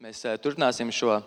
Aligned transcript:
Mēs 0.00 0.22
eh, 0.24 0.38
turpināsim 0.40 0.88
šo, 0.96 1.18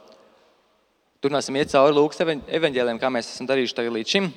turpināsim 1.21 1.59
iet 1.59 1.69
cauri 1.69 1.93
Lūkas 1.93 2.23
evanģēliem, 2.25 2.97
kā 2.97 3.11
mēs 3.13 3.27
esam 3.29 3.45
darījuši 3.45 3.75
tagad 3.77 3.93
līdz 3.93 4.13
šim. 4.15 4.29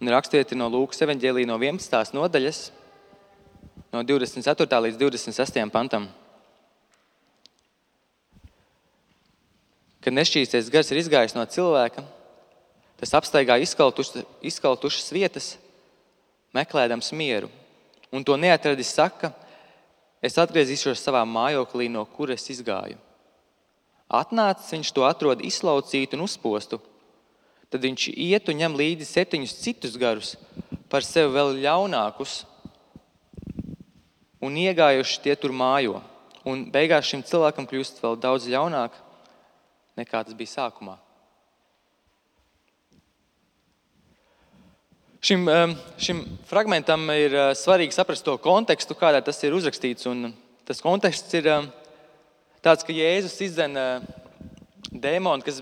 Un 0.00 0.10
rakstiet 0.14 0.54
no 0.56 0.70
Lūkas 0.72 1.04
evanģēlī 1.04 1.44
no 1.50 1.58
11. 1.60 2.14
nodaļas, 2.16 2.62
no 3.92 4.00
24. 4.00 4.80
līdz 4.86 4.96
26. 5.04 5.60
pantam. 5.76 6.08
Kad 10.00 10.16
nešķīstais 10.16 10.72
gars 10.72 10.96
ir 10.96 11.04
izgājis 11.04 11.36
no 11.36 11.44
cilvēka, 11.44 12.08
tas 12.96 13.16
apstaigā 13.20 13.60
izkaltušas, 13.60 14.24
izkaltušas 14.40 15.12
vietas, 15.12 15.54
meklējams 16.56 17.12
mieru. 17.12 17.52
Un 18.08 18.24
to 18.24 18.40
neatradis, 18.40 18.96
saka, 18.96 19.34
es 20.24 20.40
atgriezīšos 20.40 21.04
savā 21.04 21.28
mājoklī, 21.28 21.92
no 21.92 22.08
kuras 22.08 22.48
izgāju. 22.48 23.04
Atnācis, 24.14 24.72
viņš 24.74 24.90
to 24.94 25.04
atrod 25.08 25.42
izlaucītu 25.44 26.18
un 26.18 26.24
uzpostu. 26.26 26.80
Tad 27.72 27.82
viņš 27.82 28.08
iet 28.14 28.50
un 28.50 28.60
ņem 28.60 28.76
līdzi 28.78 29.06
septiņus 29.08 29.54
citus 29.58 29.96
garus, 29.98 30.34
par 30.92 31.02
sevi 31.02 31.32
vēl 31.34 31.56
ļaunākus, 31.64 32.44
un 34.44 34.58
iegājuši 34.60 35.22
tie 35.24 35.34
tur 35.40 35.54
mājo. 35.56 36.02
Un 36.44 36.66
beigās 36.70 37.08
šim 37.08 37.24
cilvēkam 37.24 37.66
kļūst 37.66 38.02
vēl 38.04 38.20
daudz 38.20 38.46
ļaunāk 38.52 38.94
nekā 39.98 40.20
tas 40.26 40.36
bija 40.36 40.52
sākumā. 40.52 40.98
Šim, 45.24 45.48
šim 45.96 46.18
fragmentam 46.44 47.06
ir 47.14 47.32
eh, 47.32 47.50
svarīgi 47.56 47.96
saprast 47.96 48.26
to 48.26 48.34
kontekstu, 48.44 48.92
kādā 48.98 49.22
tas 49.24 49.38
ir 49.40 49.56
uzrakstīts. 49.56 50.04
Tas 50.68 50.84
konteksts 50.84 51.32
ir 51.38 51.48
tāds, 52.64 52.84
ka 52.86 52.94
Jēzus 52.94 53.36
izdzen 53.44 53.76
dēmonu 54.90 55.44
kas, 55.44 55.60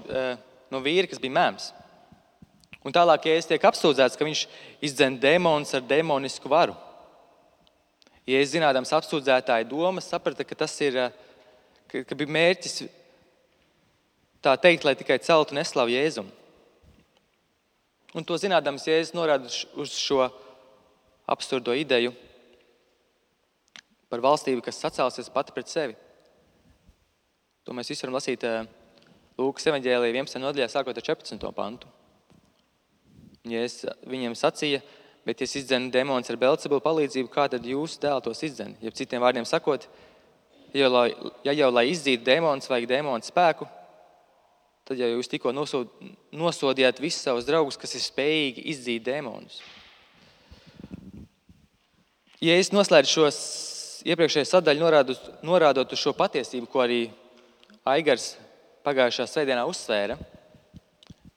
no 0.72 0.80
vīra, 0.84 1.08
kas 1.10 1.20
bija 1.22 1.34
mēms. 1.36 1.70
Un 2.82 2.94
tālāk, 2.94 3.28
es 3.30 3.46
tiek 3.46 3.62
apsūdzēts, 3.62 4.18
ka 4.18 4.26
viņš 4.26 4.46
izdzen 4.82 5.18
dēmonus 5.22 5.74
ar 5.78 5.84
demonisku 5.86 6.50
varu. 6.50 6.74
Es 8.26 8.52
zinādams 8.54 8.90
apsūdzētāju 8.94 9.68
domas, 9.70 10.08
sapratu, 10.10 10.46
ka 10.46 10.58
tas 10.64 10.74
ir, 10.82 10.98
ka, 11.90 12.02
ka 12.06 12.18
bija 12.18 12.34
mērķis 12.38 12.84
tā 14.42 14.54
teikt, 14.58 14.86
lai 14.86 14.94
tikai 14.98 15.20
celtu 15.22 15.54
neslavu 15.58 15.94
Jēzumu. 15.94 16.30
Un 18.12 18.26
to 18.26 18.36
zinādams, 18.36 18.86
Jēzus 18.86 19.14
norāda 19.16 19.48
uz 19.78 19.94
šo 19.96 20.26
absurdo 21.30 21.74
ideju 21.78 22.12
par 24.12 24.20
valstību, 24.20 24.60
kas 24.66 24.82
sacelsies 24.82 25.30
pati 25.32 25.54
pret 25.54 25.70
sevi. 25.70 25.96
To 27.62 27.74
mēs 27.76 27.92
visi 27.92 28.02
varam 28.02 28.16
lasīt 28.18 28.44
eh, 28.46 28.64
Lūkas 29.38 29.68
evanģēlīja 29.70 30.16
11. 30.16 30.40
nodaļā, 30.42 30.68
sākot 30.70 30.98
ar 30.98 31.04
14. 31.06 31.50
pantu. 31.56 31.90
Ja 33.48 33.62
es 33.66 33.80
viņiem 34.06 34.34
sacīju, 34.38 34.82
bet 35.26 35.40
ja 35.40 35.46
es 35.48 35.54
izdzenu 35.58 35.90
demonus 35.94 36.30
ar 36.30 36.38
Belcebulu 36.38 36.82
palīdzību, 36.82 37.30
kā 37.32 37.48
tad 37.50 37.66
jūs 37.66 37.96
dēl 38.02 38.22
tos 38.22 38.42
izdzen? 38.46 38.74
Ja 38.82 38.90
citiem 38.94 39.22
vārdiem 39.22 39.46
sakot, 39.48 39.86
ja 40.74 40.84
jau, 40.84 40.90
lai, 40.92 41.06
ja 41.46 41.54
jau 41.56 41.70
lai 41.72 41.86
izdzītu 41.90 42.26
demonus, 42.26 42.70
vajag 42.70 42.90
demonu 42.90 43.26
spēku, 43.26 43.66
tad 44.86 44.98
jau 44.98 45.08
jūs 45.14 45.30
tikko 45.30 45.54
nosod, 45.54 45.90
nosodījāt 46.34 47.00
visus 47.02 47.22
savus 47.22 47.46
draugus, 47.48 47.78
kas 47.78 47.94
ir 47.94 48.04
spējīgi 48.04 48.66
izdzīt 48.74 49.06
demonus. 49.06 49.62
Ja 52.42 52.58
es 52.58 52.74
noslēdzu 52.74 53.10
šo 53.10 53.32
iepriekšējo 54.12 54.50
sadaļu, 54.50 54.82
norādot, 54.82 55.34
norādot 55.46 55.94
uz 55.94 56.02
šo 56.02 56.14
patiesību, 56.18 56.66
ko 56.70 56.82
arī 56.82 57.02
Aigars 57.82 58.36
pagājušā 58.86 59.24
svētdienā 59.26 59.64
uzsvēra, 59.66 60.14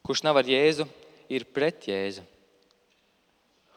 kurš 0.06 0.22
nav 0.22 0.38
ar 0.38 0.46
Jēzu, 0.46 0.86
ir 1.34 1.48
pret 1.50 1.88
Jēzu. 1.90 2.22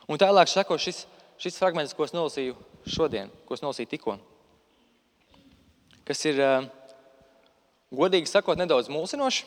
Un 0.08 0.20
tālāk 0.20 0.50
sako 0.52 0.76
šis, 0.76 1.06
šis 1.40 1.56
fragments, 1.56 1.94
ko 1.96 2.04
es 2.04 2.12
nolasīju 2.12 2.56
šodien, 2.84 3.32
ko 3.48 3.56
es 3.56 3.64
nolasīju 3.64 3.88
tikko, 3.94 4.18
kas 6.04 6.20
ir, 6.28 6.42
godīgi 7.88 8.28
sakot, 8.28 8.60
nedaudz 8.60 8.92
mulsinošs. 8.92 9.46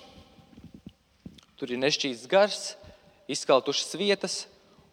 Tur 1.61 1.69
ir 1.69 1.77
nešķīsts 1.77 2.25
gars, 2.25 2.71
izskaltušas 3.29 3.93
vietas, 4.01 4.39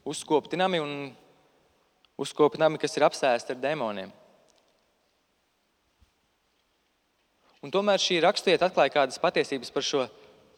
uzkopti 0.04 0.60
nami 0.60 0.84
un 0.84 0.92
uzkopti 2.20 2.60
nami, 2.60 2.76
kas 2.76 3.00
ir 3.00 3.08
apsēsti 3.08 3.56
ar 3.56 3.62
demoniem. 3.62 4.12
Un 7.62 7.72
tomēr 7.74 7.98
šī 7.98 8.20
rakstvieta 8.22 8.68
atklāja 8.68 8.92
kādas 8.94 9.18
patiesības 9.18 9.72
par 9.74 9.82
šo, 9.82 10.04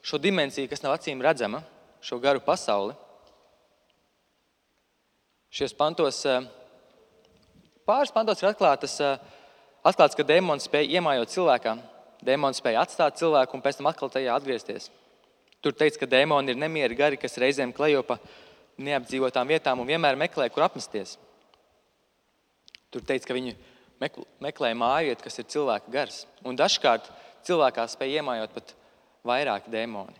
šo 0.05 0.19
dimensiju, 0.21 0.69
kas 0.69 0.83
nav 0.84 0.99
acīm 0.99 1.22
redzama, 1.25 1.62
šo 2.05 2.19
garu 2.21 2.43
pasauli. 2.44 2.93
Šajos 5.50 5.75
pantos, 5.78 6.19
eh, 6.28 6.44
pāris 7.89 8.12
pantos 8.12 8.43
ir 8.43 8.50
atklātas, 8.50 8.99
eh, 9.00 9.19
atklāts, 9.84 10.16
ka 10.16 10.22
demons 10.28 10.69
spēja 10.69 11.00
iemājot 11.00 11.33
cilvēkā. 11.33 11.78
Demons 12.22 12.60
spēja 12.60 12.84
atstāt 12.84 13.16
cilvēku 13.16 13.55
un 13.55 13.62
pēc 13.62 13.78
tam 13.78 13.89
atkal 13.89 14.10
tajā 14.12 14.37
atgriezties. 14.37 14.91
Tur 15.62 15.72
teikts, 15.72 15.99
ka 15.99 16.06
demoni 16.06 16.53
ir 16.53 16.56
nemieri 16.56 16.97
gari, 16.97 17.16
kas 17.16 17.37
reizēm 17.37 17.72
klejo 17.72 18.05
pa 18.06 18.19
neapdzīvotām 18.78 19.49
vietām 19.49 19.81
un 19.81 19.89
vienmēr 19.89 20.16
meklē, 20.21 20.50
kur 20.53 20.65
apmesties. 20.65 21.16
Tur 22.91 23.00
teikts, 23.00 23.27
ka 23.27 23.34
viņi 23.34 23.56
meklē 24.00 24.72
mājiet, 24.77 25.22
kas 25.22 25.38
ir 25.41 25.49
cilvēka 25.53 25.93
gars. 25.93 26.25
Un 26.47 26.59
dažkārt 26.59 27.11
cilvēkā 27.47 27.87
spēj 27.91 28.21
iemājot 28.21 28.55
pat 28.56 28.75
vairāki 29.27 29.72
dēmoni. 29.72 30.16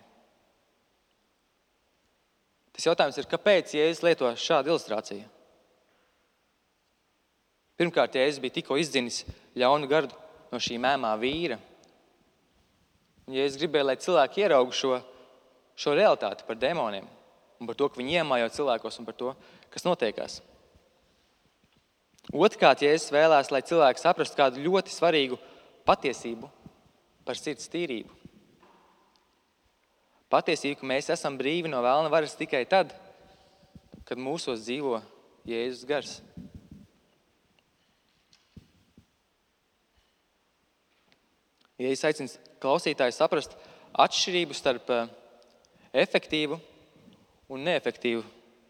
Tas 2.71 2.87
jautājums 2.87 3.17
ir, 3.19 3.27
kāpēc 3.29 3.73
Jēzus 3.75 4.03
lieto 4.05 4.29
šādu 4.39 4.71
ilustrāciju? 4.71 5.25
Pirmkārt, 7.81 8.15
Jēzus 8.15 8.41
bija 8.41 8.59
tikko 8.59 8.77
izdzinis 8.79 9.23
ļaunu 9.57 9.89
garu 9.89 10.11
no 10.51 10.59
šī 10.61 10.77
mēmā 10.81 11.11
vīra. 11.21 11.57
Un 13.27 13.37
Jēzus 13.37 13.59
gribēja, 13.61 13.89
lai 13.89 13.97
cilvēki 14.01 14.45
ieraudzītu 14.45 14.77
šo, 14.77 15.01
šo 15.83 15.97
realitāti 15.97 16.45
par 16.47 16.59
demoniem 16.61 17.09
un 17.61 17.69
par 17.69 17.77
to, 17.77 17.89
ka 17.89 18.01
viņi 18.01 18.21
iemājo 18.21 18.49
cilvēkos 18.53 18.97
un 19.01 19.07
par 19.09 19.17
to, 19.17 19.33
kas 19.73 19.85
notiekās. 19.85 20.39
Otrkārt, 22.29 22.83
es 22.85 23.09
vēlēs, 23.11 23.49
lai 23.49 23.63
cilvēki 23.65 24.03
saprastu 24.03 24.37
kādu 24.37 24.61
ļoti 24.61 24.93
svarīgu 24.93 25.39
patiesību 25.89 26.49
par 27.25 27.39
sirds 27.39 27.69
tīrību. 27.71 28.13
Patiesība, 30.31 30.79
ka 30.79 30.87
mēs 30.87 31.09
esam 31.11 31.35
brīvi 31.39 31.71
no 31.71 31.81
vēlna 31.83 32.11
varas 32.13 32.37
tikai 32.39 32.61
tad, 32.69 32.93
kad 34.05 34.21
mūsos 34.21 34.61
dzīvo 34.63 35.01
Jēzus 35.49 35.87
gars. 35.89 36.13
Ja 41.81 41.89
es 41.89 42.05
aicinu 42.05 42.29
klausītājus 42.61 43.17
saprast 43.17 43.57
atšķirību 43.97 44.55
starp 44.55 44.89
eh, 44.93 45.07
efektīvu 46.05 46.59
un 47.51 47.63
neefektīvu 47.65 48.21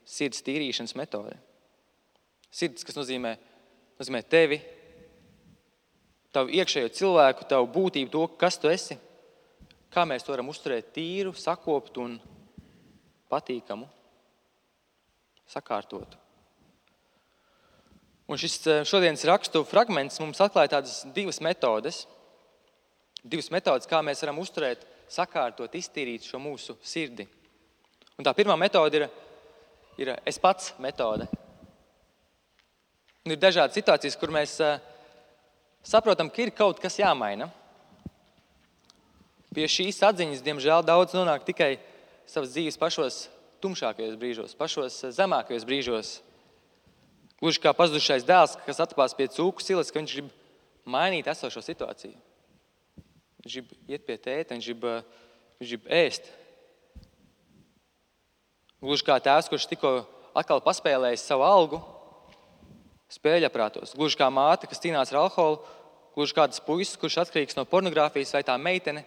sirds 0.07 0.39
tīrīšanas 0.47 0.95
metodi. 0.95 1.35
Sirds, 2.51 2.83
kas 2.83 2.97
nozīmē, 2.97 3.35
nozīmē 3.99 4.21
tevi, 4.27 4.59
tavu 6.35 6.51
iekšējo 6.55 6.91
cilvēku, 6.95 7.47
tavu 7.47 7.69
būtību, 7.71 8.11
to, 8.11 8.25
kas 8.39 8.59
tu 8.59 8.71
esi. 8.71 8.97
Kā 9.91 10.05
mēs 10.07 10.23
to 10.23 10.31
varam 10.31 10.51
uzturēt 10.51 10.93
tīru, 10.95 11.33
sakoptu 11.35 12.03
un 12.05 12.17
patīkamu, 13.31 13.87
sakārtotu. 15.51 16.19
Un 18.31 18.39
šis 18.39 18.55
eh, 18.71 18.83
šodienas 18.87 19.25
rakstu 19.27 19.65
fragments 19.67 20.19
mums 20.23 20.39
atklāja 20.43 20.77
tādas 20.77 21.01
divas 21.15 21.41
metodes. 21.43 22.05
Divas 23.21 23.51
metodes, 23.53 23.89
kā 23.89 23.99
mēs 24.03 24.23
varam 24.23 24.39
uzturēt, 24.41 24.85
sakārtot, 25.11 25.75
iztīrīt 25.75 26.25
šo 26.25 26.39
mūsu 26.41 26.77
sirdi. 26.79 27.27
Un 28.17 28.25
tā 28.25 28.31
pirmā 28.37 28.55
metode 28.57 29.01
ir, 29.01 29.07
ir 29.99 30.13
es 30.25 30.39
pats 30.41 30.71
metode. 30.81 31.27
Ir 33.21 33.37
dažādas 33.37 33.77
situācijas, 33.77 34.15
kur 34.17 34.31
mēs 34.33 34.55
eh, 34.65 34.79
saprotam, 35.85 36.29
ka 36.33 36.41
ir 36.41 36.49
kaut 36.57 36.79
kas 36.81 36.97
jāmaina. 36.97 37.51
Pie 39.53 39.67
šīs 39.69 39.99
atziņas, 40.07 40.41
diemžēl, 40.41 40.81
daudz 40.87 41.13
nonāk 41.13 41.45
tikai 41.45 41.75
savas 42.25 42.55
dzīves 42.55 42.79
pašos 42.81 43.27
tumšākajos 43.61 44.17
brīžos, 44.17 44.57
pašos 44.57 44.97
eh, 45.05 45.13
zemākajos 45.13 45.67
brīžos. 45.69 46.15
Gluži 47.37 47.61
kā 47.61 47.75
pazudušais 47.77 48.25
dēls, 48.25 48.57
kas 48.65 48.81
atpās 48.87 49.13
pie 49.17 49.29
cūku 49.29 49.61
silas, 49.61 49.93
ka 49.93 50.01
viņš 50.01 50.17
grib 50.17 50.33
mainīt 50.89 51.29
esošo 51.29 51.61
situāciju. 51.61 52.17
Viņš 53.45 53.53
grib 53.59 53.71
iet 53.85 54.09
pie 54.09 54.17
tēta, 54.17 54.57
viņš 54.57 54.73
grib, 54.73 54.89
eh, 54.89 55.23
viņš 55.61 55.77
grib 55.77 55.89
ēst. 56.01 56.33
Gluži 58.81 59.05
kā 59.05 59.21
tēvs, 59.21 59.53
kurš 59.53 59.69
tikko 59.69 59.97
atkal 60.33 60.65
paspēlējis 60.65 61.29
savu 61.29 61.45
algu, 61.45 61.85
spēļaprātos. 63.11 63.95
Gluži 63.97 64.19
kā 64.19 64.29
māte, 64.33 64.69
kas 64.69 64.81
cīnās 64.83 65.11
ar 65.11 65.25
alkoholu 65.25 65.61
gluži 66.15 66.35
kāds 66.35 66.61
puisis, 66.63 66.97
kurš 66.99 67.21
atkarīgs 67.25 67.57
no 67.57 67.65
pornogrāfijas, 67.67 68.33
vai 68.35 68.43
tā 68.47 68.57
meitene, 68.59 69.03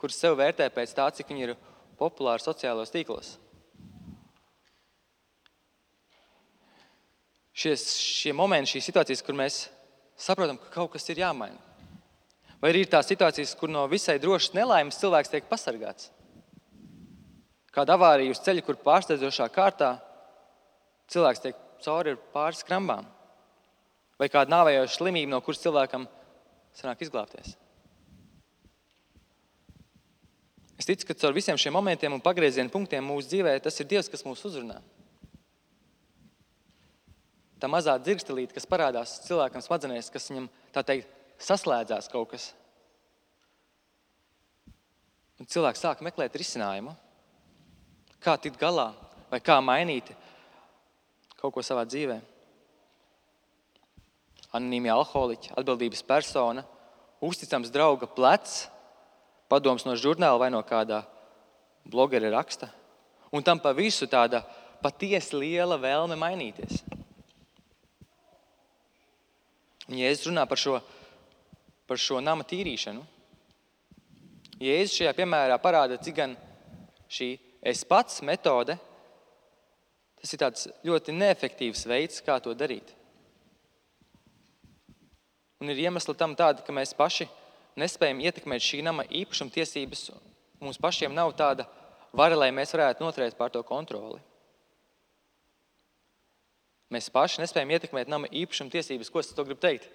kurš 0.00 0.18
sev 0.18 0.36
vērtē 0.40 0.68
pēc 0.72 0.92
tā, 0.96 1.08
cik 1.16 1.30
viņa 1.32 1.46
ir 1.46 1.54
populāra 2.00 2.42
sociālajos 2.42 2.92
tīklos. 2.92 3.34
Šie, 7.54 7.76
šie 7.78 8.32
momenti, 8.34 8.74
šīs 8.74 8.90
situācijas, 8.90 9.22
kur 9.22 9.36
mēs 9.38 9.60
saprotam, 10.18 10.58
ka 10.58 10.72
kaut 10.74 10.96
kas 10.96 11.06
ir 11.12 11.22
jāmaina. 11.22 11.60
Vai 12.60 12.72
arī 12.72 12.82
ir 12.84 12.90
tās 12.90 13.06
situācijas, 13.10 13.54
kur 13.60 13.70
no 13.70 13.84
visai 13.90 14.16
drošas 14.18 14.56
nelaimes 14.56 14.98
cilvēks 14.98 15.30
tiek 15.30 15.46
pasargāts. 15.46 16.10
Kāda 17.74 17.96
avārija 17.98 18.34
uz 18.34 18.40
ceļa, 18.42 18.62
kur 18.64 18.78
pārsteidzošā 18.82 19.48
kārtā 19.54 19.96
cilvēks 21.10 21.42
tiek 21.44 21.58
cauri 21.84 22.16
pāris 22.34 22.64
krambām. 22.66 23.06
Vai 24.24 24.30
kāda 24.32 24.54
nāvējoša 24.54 24.96
slimība, 24.96 25.34
no 25.34 25.42
kuras 25.44 25.60
cilvēkam 25.60 26.06
sanāk 26.72 27.02
izglābties. 27.04 27.58
Es 30.80 30.88
ticu, 30.88 31.10
ka 31.10 31.18
caur 31.20 31.36
visiem 31.36 31.60
šiem 31.60 31.76
momentiem 31.76 32.16
un 32.16 32.24
pagrieziena 32.24 32.72
punktiem 32.72 33.04
mūsu 33.04 33.28
dzīvē 33.28 33.52
tas 33.60 33.76
ir 33.84 33.90
Dievs, 33.90 34.08
kas 34.08 34.24
mūs 34.24 34.46
uzrunā. 34.48 34.78
Tā 37.60 37.68
mazā 37.68 37.98
dzirstelīte, 38.00 38.56
kas 38.56 38.68
parādās 38.68 39.14
cilvēkam 39.28 39.60
smadzenēs, 39.64 40.08
kas 40.12 40.32
viņam 40.32 40.48
tā 40.72 40.82
teikt, 40.88 41.12
saslēdzās 41.44 42.08
kaut 42.08 42.32
kas. 42.32 42.50
Un 45.36 45.52
cilvēks 45.52 45.84
sāk 45.84 46.00
meklēt 46.04 46.40
risinājumu, 46.40 46.96
kā 48.24 48.40
tikt 48.40 48.56
galā 48.56 48.94
vai 49.28 49.44
kā 49.44 49.60
mainīt 49.60 50.16
kaut 51.36 51.52
ko 51.52 51.64
savā 51.64 51.84
dzīvē. 51.84 52.22
Anonīmie 54.54 54.92
alkoholiķi, 54.94 55.52
atbildības 55.58 56.04
persona, 56.06 56.62
uzticams 57.24 57.72
drauga 57.74 58.06
plecs, 58.06 58.68
padoms 59.50 59.86
no 59.86 59.96
žurnāla 59.98 60.38
vai 60.40 60.50
no 60.54 60.60
kāda 60.66 61.02
blogera 61.84 62.30
raksta. 62.32 62.70
Un 63.34 63.42
tam 63.42 63.58
pa 63.58 63.72
visu 63.74 64.06
tāda 64.06 64.44
patiesi 64.82 65.34
liela 65.36 65.78
vēlme 65.80 66.16
mainīties. 66.18 66.84
Un 69.90 69.98
Jēzus 70.00 70.30
runā 70.30 70.46
par 70.48 70.60
šo, 70.60 70.78
par 71.88 72.00
šo 72.00 72.20
nama 72.24 72.46
tīrīšanu. 72.46 73.02
Jēzus 74.62 75.00
šajā 75.00 75.12
piemērā 75.18 75.58
parāda, 75.60 75.98
cik 76.00 76.16
gan 76.16 76.36
šī 77.10 77.34
es 77.64 77.82
pats 77.88 78.22
metode, 78.24 78.78
tas 80.20 80.34
ir 80.36 80.44
ļoti 80.88 81.16
neefektīvs 81.16 81.84
veids, 81.90 82.22
kā 82.24 82.38
to 82.40 82.54
darīt. 82.56 82.94
Un 85.64 85.72
ir 85.72 85.78
iemesli 85.86 86.12
tam 86.20 86.34
tādi, 86.36 86.60
ka 86.60 86.72
mēs 86.76 86.90
paši 86.92 87.24
nespējam 87.80 88.18
ietekmēt 88.20 88.60
šī 88.60 88.82
nama 88.84 89.06
īpašuma 89.08 89.54
tiesības. 89.54 90.10
Mums 90.60 90.76
pašiem 90.76 91.14
nav 91.16 91.30
tāda 91.38 91.64
vara, 92.12 92.36
lai 92.36 92.50
mēs 92.52 92.74
varētu 92.76 93.00
noturēt 93.00 93.38
pār 93.38 93.48
to 93.54 93.62
kontroli. 93.64 94.20
Mēs 96.92 97.08
paši 97.08 97.40
nespējam 97.40 97.72
ietekmēt 97.72 98.12
nama 98.12 98.28
īpašuma 98.28 98.74
tiesības. 98.76 99.08
Ko 99.08 99.22
es 99.24 99.32
to 99.32 99.46
gribu 99.48 99.64
teikt? 99.64 99.88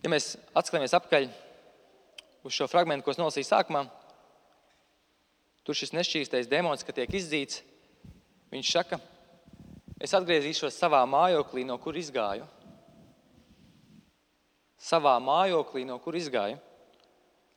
Ja 0.00 0.08
mēs 0.08 0.32
atskatāmies 0.56 0.96
atpakaļ 0.96 1.28
uz 2.48 2.56
šo 2.56 2.70
fragment, 2.72 3.04
ko 3.04 3.12
es 3.12 3.20
nolasīju 3.20 3.50
sākumā, 3.50 3.84
tur 5.60 5.76
šis 5.76 5.92
nešķīstais 5.92 6.48
demons, 6.48 6.88
kad 6.88 6.96
tiek 6.96 7.20
izdzīts, 7.20 7.60
viņš 8.48 8.72
saka, 8.78 9.02
es 10.00 10.16
atgriezīšos 10.16 10.80
savā 10.80 11.04
mājoklī, 11.04 11.68
no 11.68 11.76
kur 11.84 12.00
izgāju. 12.00 12.48
Savā 14.82 15.14
mājoklī, 15.22 15.84
no 15.86 15.98
kur 16.02 16.16
izgāju. 16.18 16.58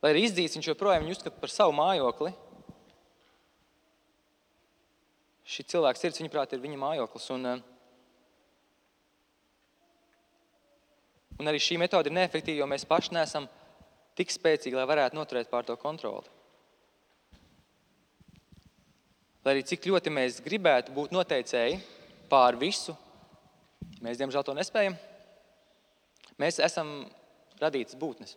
Lai 0.04 0.12
arī 0.14 0.28
izdzīts, 0.28 0.58
viņš 0.60 0.72
joprojām 0.74 1.06
viņu 1.06 1.16
uzskata 1.18 1.42
par 1.42 1.50
savu 1.50 1.74
mājokli. 1.78 2.34
Šī 5.46 5.66
cilvēka 5.74 6.02
sirds, 6.02 6.22
viņaprāt, 6.22 6.54
ir 6.54 6.62
viņa 6.62 6.82
mājoklis. 6.82 7.32
Un, 7.34 7.50
uh, 7.50 7.64
Un 11.36 11.52
arī 11.52 11.60
šī 11.60 11.76
metode 11.80 12.08
ir 12.08 12.16
neefektīva, 12.16 12.62
jo 12.62 12.68
mēs 12.70 12.88
paši 12.88 13.16
neesam 13.18 13.48
tik 14.16 14.32
spēcīgi, 14.32 14.76
lai 14.78 14.88
varētu 14.88 15.18
noturēt 15.18 15.50
pār 15.52 15.66
to 15.68 15.76
kontroli. 15.80 16.32
Lai 19.44 19.54
arī 19.58 19.66
cik 19.68 19.90
ļoti 19.92 20.14
mēs 20.16 20.40
gribētu 20.46 20.96
būt 20.96 21.12
noteicēji 21.14 21.82
pār 22.32 22.56
visu, 22.58 22.96
mēs 24.02 24.18
diemžēl 24.22 24.48
to 24.48 24.56
nespējam. 24.58 24.96
Mēs 26.42 26.60
esam 26.64 26.90
radītas 27.62 27.98
būtnes. 28.00 28.36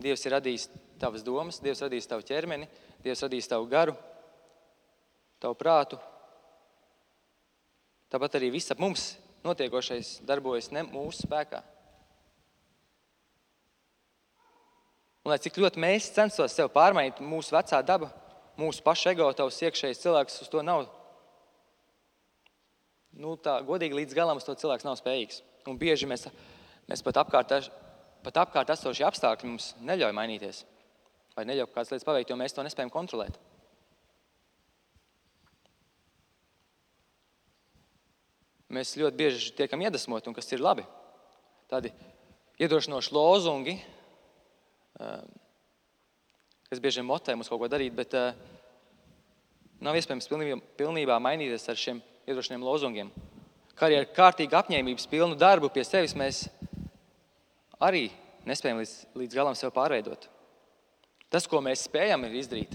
Dievs 0.00 0.22
ir 0.24 0.32
radījis 0.32 0.68
tavas 1.00 1.24
domas, 1.24 1.60
Dievs 1.60 1.82
radījis 1.84 2.08
tavu 2.08 2.24
ķermeni, 2.24 2.68
Dievs 3.04 3.20
radījis 3.26 3.50
tavu 3.52 3.66
garu, 3.68 3.96
tavu 5.42 5.58
prātu. 5.60 5.98
Tāpat 8.10 8.38
arī 8.38 8.48
viss 8.54 8.72
ap 8.72 8.80
mums 8.80 9.12
notiekošais 9.44 10.20
darbojas 10.28 10.70
ne 10.72 10.86
mūsu 10.88 11.26
spēkā. 11.26 11.60
Un, 15.20 15.34
lai 15.34 15.38
cik 15.42 15.60
ļoti 15.60 15.80
mēs 15.84 16.08
censtos 16.16 16.56
sev 16.56 16.70
pārmainīt, 16.72 17.20
mūsu 17.20 17.52
vecā 17.52 17.82
daba, 17.84 18.08
mūsu 18.60 18.80
paša 18.84 19.12
ego, 19.12 19.28
tavs 19.36 19.60
iekšējais 19.66 20.00
cilvēks 20.00 20.40
uz 20.46 20.48
to 20.52 20.64
nav. 20.64 20.88
Nu, 23.20 23.36
tā, 23.36 23.58
godīgi 23.66 24.00
līdz 24.00 24.16
galam 24.16 24.40
uz 24.40 24.46
to 24.48 24.56
cilvēks 24.56 24.86
nav 24.86 24.96
spējīgs. 24.96 25.42
Un 25.68 25.78
bieži 25.80 26.08
mēs, 26.08 26.28
mēs 26.88 27.04
pat, 27.04 27.20
apkārt, 27.24 27.70
pat 28.24 28.42
apkārt 28.46 28.72
esošie 28.72 29.04
apstākļi 29.08 29.52
mums 29.52 29.74
neļauj 29.84 30.16
mainīties. 30.16 30.64
Vai 31.36 31.46
neļauj 31.48 31.70
kādas 31.74 31.92
lietas 31.94 32.08
paveikt, 32.08 32.32
jo 32.32 32.40
mēs 32.40 32.56
to 32.56 32.64
nespējam 32.66 32.92
kontrolēt. 32.92 33.38
mēs 38.74 38.94
ļoti 38.98 39.18
bieži 39.18 39.52
tiekam 39.58 39.82
iedvesmoti, 39.82 40.30
un 40.30 40.36
kas 40.36 40.50
ir 40.54 40.62
labi. 40.62 40.84
Tādi 41.70 41.92
iedrošinoši 42.62 43.14
lozungi, 43.14 43.76
ehm, 45.00 45.26
kas 46.70 46.82
bieži 46.82 47.04
motē 47.06 47.34
mums 47.34 47.50
kaut 47.50 47.62
ko 47.62 47.70
darīt, 47.70 47.94
bet 47.96 48.14
eh, 48.14 48.34
nav 49.82 49.98
iespējams 49.98 50.30
pilnībā, 50.30 50.60
pilnībā 50.78 51.18
mainīties 51.22 51.68
ar 51.70 51.78
šiem 51.78 52.02
iedrošiniem 52.30 52.66
lozungiem. 52.66 53.12
Kā 53.80 53.88
arī 53.88 53.96
ar 53.96 54.10
kārtīgu 54.12 54.58
apņēmības 54.58 55.06
pilnu 55.08 55.38
darbu 55.40 55.70
pie 55.72 55.80
sevis 55.88 56.12
mēs 56.12 56.42
arī 57.80 58.10
nespējam 58.44 58.82
līdz, 58.82 58.92
līdz 59.16 59.36
galam 59.38 59.56
sev 59.56 59.72
pārveidot. 59.72 60.26
Tas, 61.32 61.46
ko 61.48 61.62
mēs 61.64 61.86
spējam 61.86 62.26
izdarīt, 62.28 62.74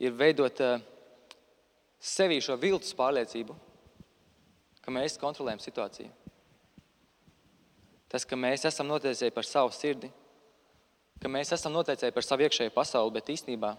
ir 0.00 0.14
veidot 0.16 0.62
uh, 0.64 0.80
sevī 2.00 2.38
šo 2.40 2.56
viltus 2.56 2.94
pārliecību, 2.96 3.58
ka 4.80 4.94
mēs 4.94 5.18
kontrolējam 5.20 5.60
situāciju. 5.60 6.08
Tas, 8.08 8.24
ka 8.24 8.36
mēs 8.40 8.64
esam 8.68 8.88
noteicēji 8.88 9.36
par 9.36 9.44
savu 9.48 9.74
sirdi, 9.76 10.08
ka 11.20 11.28
mēs 11.28 11.52
esam 11.52 11.76
noteicēji 11.76 12.16
par 12.16 12.24
savu 12.24 12.46
iekšējo 12.48 12.72
pasauli, 12.72 13.14
bet 13.18 13.30
īstenībā 13.36 13.74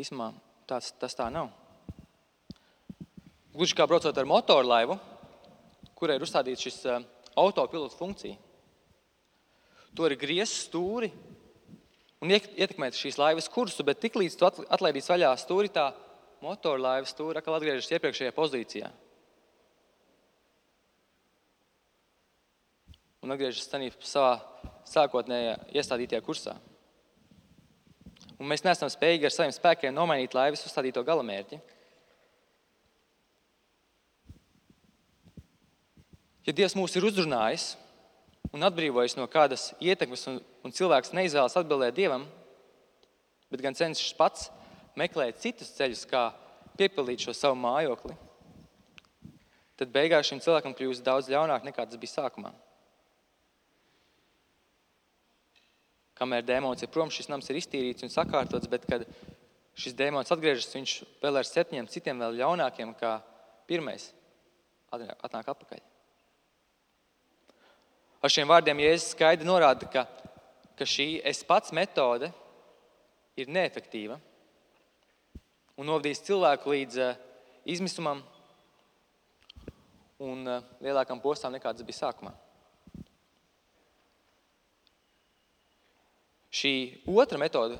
īsumā 0.00 0.30
tāds, 0.68 0.92
tas 1.00 1.16
tā 1.16 1.32
nav. 1.32 1.50
Gluži 3.50 3.74
kā 3.74 3.86
braucot 3.90 4.14
ar 4.14 4.28
motorlaivu, 4.30 4.94
kurai 5.98 6.16
ir 6.18 6.22
uzstādīta 6.22 6.62
šis 6.62 6.78
uh, 6.86 7.02
autopilota 7.34 7.98
funkcija. 7.98 8.36
Tur 9.96 10.14
ir 10.14 10.20
griezts 10.20 10.68
stūri 10.68 11.10
un 12.22 12.30
ietekmēt 12.30 12.94
šīs 12.94 13.18
laivas 13.18 13.50
kursu, 13.50 13.82
bet 13.86 13.98
tiklīdz 14.04 14.36
tu 14.38 14.46
atlaidīsi 14.46 15.10
vaļā 15.10 15.32
stūri, 15.40 15.72
tā 15.72 15.88
motorlaivas 16.44 17.10
stūri 17.10 17.40
atkal 17.40 17.56
atgriežas 17.56 17.90
iepriekšējā 17.96 18.34
pozīcijā. 18.36 18.90
Un 23.20 23.34
atgriežas 23.34 23.66
savā 24.06 24.32
sākotnējā 24.88 25.58
iestādītajā 25.74 26.22
kursā. 26.24 26.54
Un 28.40 28.48
mēs 28.48 28.62
neesam 28.64 28.88
spējīgi 28.88 29.26
ar 29.26 29.34
saviem 29.34 29.52
spēkiem 29.52 29.92
nomainīt 29.92 30.38
laivas 30.38 30.62
uzstādīto 30.64 31.02
galamērķi. 31.04 31.58
Ja 36.46 36.54
Dievs 36.56 36.76
mūs 36.78 36.94
ir 36.96 37.04
uzrunājis 37.04 37.74
un 38.54 38.64
atbrīvojis 38.64 39.16
no 39.18 39.26
kādas 39.30 39.70
ietekmes, 39.82 40.24
un, 40.30 40.38
un 40.64 40.74
cilvēks 40.74 41.12
neizvēlas 41.16 41.58
atbildēt 41.60 41.98
Dievam, 41.98 42.24
bet 43.52 43.62
gan 43.64 43.76
cenšas 43.76 44.16
pats 44.16 44.48
meklēt 44.98 45.42
citus 45.42 45.74
ceļus, 45.76 46.06
kā 46.08 46.30
piepildīt 46.80 47.26
šo 47.26 47.34
savu 47.36 47.58
mājokli, 47.60 48.16
tad 49.80 49.92
beigās 49.92 50.28
šim 50.30 50.40
cilvēkam 50.42 50.74
kļūst 50.76 51.04
daudz 51.04 51.28
ļaunāk 51.32 51.66
nekā 51.68 51.86
tas 51.86 52.00
bija 52.00 52.16
sākumā. 52.16 52.54
Kamēr 56.20 56.44
dēmons 56.44 56.84
ir 56.84 56.90
prom, 56.92 57.12
šis 57.12 57.30
nams 57.32 57.48
ir 57.48 57.60
iztīrīts 57.60 58.04
un 58.04 58.12
sakārtots, 58.12 58.68
bet 58.68 58.84
kad 58.88 59.06
šis 59.80 59.96
dēmons 59.96 60.32
atgriežas, 60.32 60.72
viņš 60.76 60.96
vēl 61.22 61.40
ar 61.40 61.48
septiņiem 61.48 61.88
citiem 61.92 62.20
vēl 62.20 62.42
ļaunākiem 62.42 62.92
kā 63.00 63.18
pirmais 63.68 64.10
atnāk 64.92 65.48
atpakaļ. 65.54 65.89
Ar 68.20 68.32
šiem 68.32 68.48
vārdiem 68.50 68.82
Jēzus 68.82 69.14
skaidri 69.14 69.48
norāda, 69.48 69.86
ka, 69.88 70.04
ka 70.76 70.84
šī 70.84 71.22
es 71.24 71.40
pats 71.46 71.72
metode 71.72 72.28
ir 73.40 73.48
neefektīva 73.48 74.18
un 75.80 75.88
novadīs 75.88 76.20
cilvēku 76.26 76.74
līdz 76.74 77.00
uh, 77.00 77.16
izmisumam 77.64 78.20
un 80.20 80.44
uh, 80.44 80.60
lielākam 80.84 81.22
postam 81.24 81.56
nekā 81.56 81.72
tas 81.72 81.86
bija 81.86 82.02
sākumā. 82.02 82.34
Šī 86.52 86.74
otra 87.08 87.40
metode, 87.40 87.78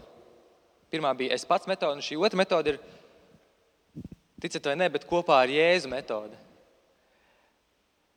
pirmā 0.88 1.12
bija 1.18 1.37
es 1.37 1.44
pats 1.44 1.68
metode, 1.68 1.99
un 1.99 2.06
šī 2.06 2.16
otra 2.16 2.40
metode 2.40 2.73
ir, 2.73 2.80
ticiet 4.40 4.73
vai 4.73 4.78
ne, 4.78 4.88
bet 4.88 5.04
kopā 5.11 5.42
ar 5.42 5.52
Jēzu 5.52 5.90
metode. 5.92 6.38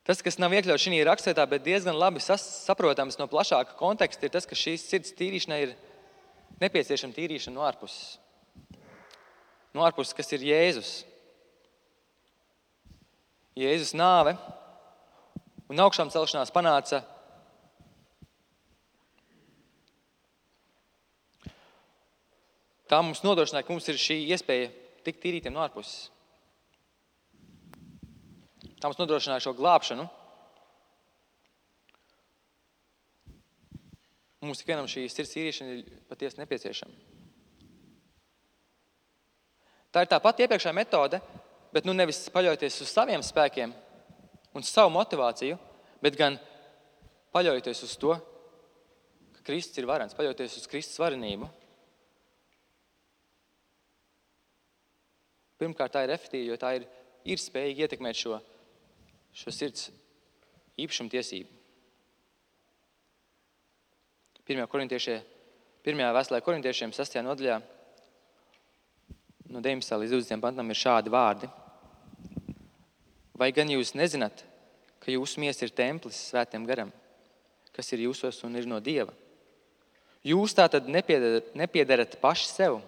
Tas, 0.03 0.19
kas 0.19 0.35
nav 0.41 0.51
iekļauts 0.51 0.83
šajā 0.83 1.05
rakstvietā, 1.07 1.45
bet 1.47 1.63
diezgan 1.63 1.95
labi 1.95 2.19
saprotams 2.19 3.15
no 3.19 3.29
plašāka 3.31 3.77
konteksta, 3.79 4.27
ir 4.27 4.33
tas, 4.33 4.47
ka 4.49 4.57
šīs 4.57 4.83
sirds 4.89 5.15
tīrīšanai 5.15 5.61
ir 5.63 5.77
nepieciešama 6.59 7.15
tīrīšana 7.15 7.55
no 7.55 7.63
ārpuses. 7.63 8.17
No 9.73 9.87
ārpuses, 9.87 10.15
kas 10.17 10.29
ir 10.35 10.43
Jēzus. 10.49 10.91
Jēzus 13.57 13.95
nāve 13.95 14.35
un 15.71 15.79
augšām 15.79 16.11
celšanās 16.13 16.51
panāca 16.53 17.03
Tā 22.93 22.99
mums 23.01 23.23
nodrošināja, 23.25 23.65
ka 23.65 23.73
mums 23.73 23.87
ir 23.89 23.97
šī 23.97 24.19
iespēja 24.35 24.67
tikt 25.01 25.23
tīrītiem 25.23 25.55
no 25.55 25.63
ārpuses. 25.63 26.11
Tā 28.83 28.89
mums 28.91 28.97
nodrošināja 28.99 29.39
šo 29.45 29.53
glābšanu. 29.55 30.03
Mums 34.43 34.59
ikvienam 34.59 34.89
šī 34.91 35.05
sirds 35.07 35.31
tīrīšana 35.31 35.77
ir 35.77 36.01
patiesi 36.09 36.41
nepieciešama. 36.41 36.97
Tā 39.87 40.03
ir 40.03 40.11
tā 40.11 40.19
pati 40.19 40.43
iepriekšējā 40.43 40.75
metode, 40.75 41.21
bet 41.71 41.87
nu 41.87 41.95
nevis 41.95 42.25
paļaujoties 42.35 42.83
uz 42.83 42.91
saviem 42.91 43.23
spēkiem 43.23 43.71
un 44.51 44.67
savu 44.67 44.91
motivāciju, 44.97 45.55
bet 46.03 46.19
gan 46.19 46.35
paļaujoties 47.31 47.87
uz 47.87 47.97
to, 48.03 48.19
ka 49.37 49.47
Kristus 49.47 49.79
ir 49.79 49.87
varens, 49.87 50.17
paļaujoties 50.17 50.59
uz 50.59 50.67
Kristus 50.67 50.99
varenību. 50.99 51.47
Pirmkārt, 55.63 55.95
tā 55.95 56.03
ir 56.03 56.19
efektīva, 56.19 56.49
jo 56.51 56.59
tā 56.59 56.81
ir, 56.81 56.89
ir 57.23 57.39
spējīga 57.39 57.87
ietekmēt 57.87 58.19
šo, 58.19 58.43
šo 59.33 59.51
sirds 59.53 59.89
īpašumu 60.79 61.11
tiesību. 61.13 61.49
Pirmajā 64.43 64.67
korintiešie, 64.69 65.17
pirmajā 65.85 66.11
vēstulē 66.17 66.41
korintiešiem, 66.43 66.91
6. 66.95 67.19
nodaļā, 67.23 67.59
no 69.53 69.61
19. 69.63 69.99
līdz 70.03 70.15
20. 70.17 70.41
pantam 70.43 70.69
ir 70.69 70.79
šādi 70.79 71.13
vārdi. 71.13 71.49
Vai 73.39 73.49
gan 73.55 73.71
jūs 73.71 73.95
nezināt, 73.97 74.43
ka 75.01 75.11
jūsu 75.13 75.41
miesa 75.41 75.65
ir 75.65 75.73
templis 75.75 76.19
svētiem 76.29 76.67
garam, 76.67 76.91
kas 77.73 77.89
ir 77.95 78.05
jūsos 78.05 78.43
un 78.45 78.59
ir 78.59 78.67
no 78.69 78.79
dieva? 78.83 79.15
Jūs 80.23 80.53
tā 80.55 80.69
tad 80.71 80.87
nepiedarat 80.87 82.19
paši 82.21 82.51
sev 82.51 82.81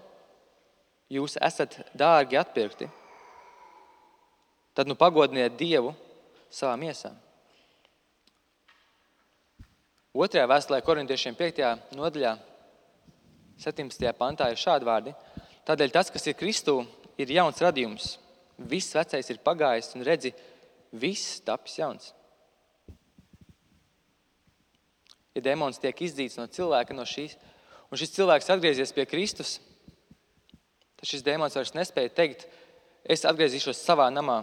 jūs 1.11 1.35
esat 1.41 1.77
dārgi 1.97 2.37
atpirkti, 2.39 2.87
tad 4.75 4.89
nu 4.89 4.95
pagodiniet 4.97 5.57
Dievu 5.59 5.93
savā 6.55 6.75
miesā. 6.79 7.11
Otrajā 10.15 10.47
vēstulē, 10.47 10.79
korintiešiem 10.85 11.35
5. 11.35 11.63
nodaļā, 11.97 12.35
17. 13.59 14.11
pantā 14.15 14.47
ir 14.51 14.59
šādi 14.59 14.87
vārdi. 14.87 15.15
Tādēļ 15.67 15.91
tas, 15.91 16.11
kas 16.13 16.27
ir 16.29 16.37
Kristū, 16.39 16.77
ir 17.19 17.33
jauns 17.35 17.59
radījums. 17.63 18.13
Viss 18.71 18.95
vecais 18.95 19.29
ir 19.31 19.43
pagājis, 19.43 19.91
un 19.97 20.05
redzi, 20.07 20.31
viss 20.95 21.41
tapis 21.43 21.75
jauns. 21.81 22.13
Ja 25.35 25.43
demons 25.43 25.81
tiek 25.83 25.99
izdzīts 26.07 26.39
no 26.39 26.47
cilvēka, 26.47 26.95
no 26.95 27.03
šīs, 27.03 27.35
un 27.91 27.99
šis 27.99 28.15
cilvēks 28.15 28.53
atgriezies 28.55 28.95
pie 28.95 29.03
Kristus, 29.09 29.57
Tad 30.95 31.11
šis 31.11 31.21
dēmons 31.21 31.53
vairs 31.53 31.75
nespēja 31.75 32.09
teikt, 32.17 32.47
es 33.05 33.25
atgriezīšos 33.27 33.83
savā 33.85 34.07
namā 34.09 34.39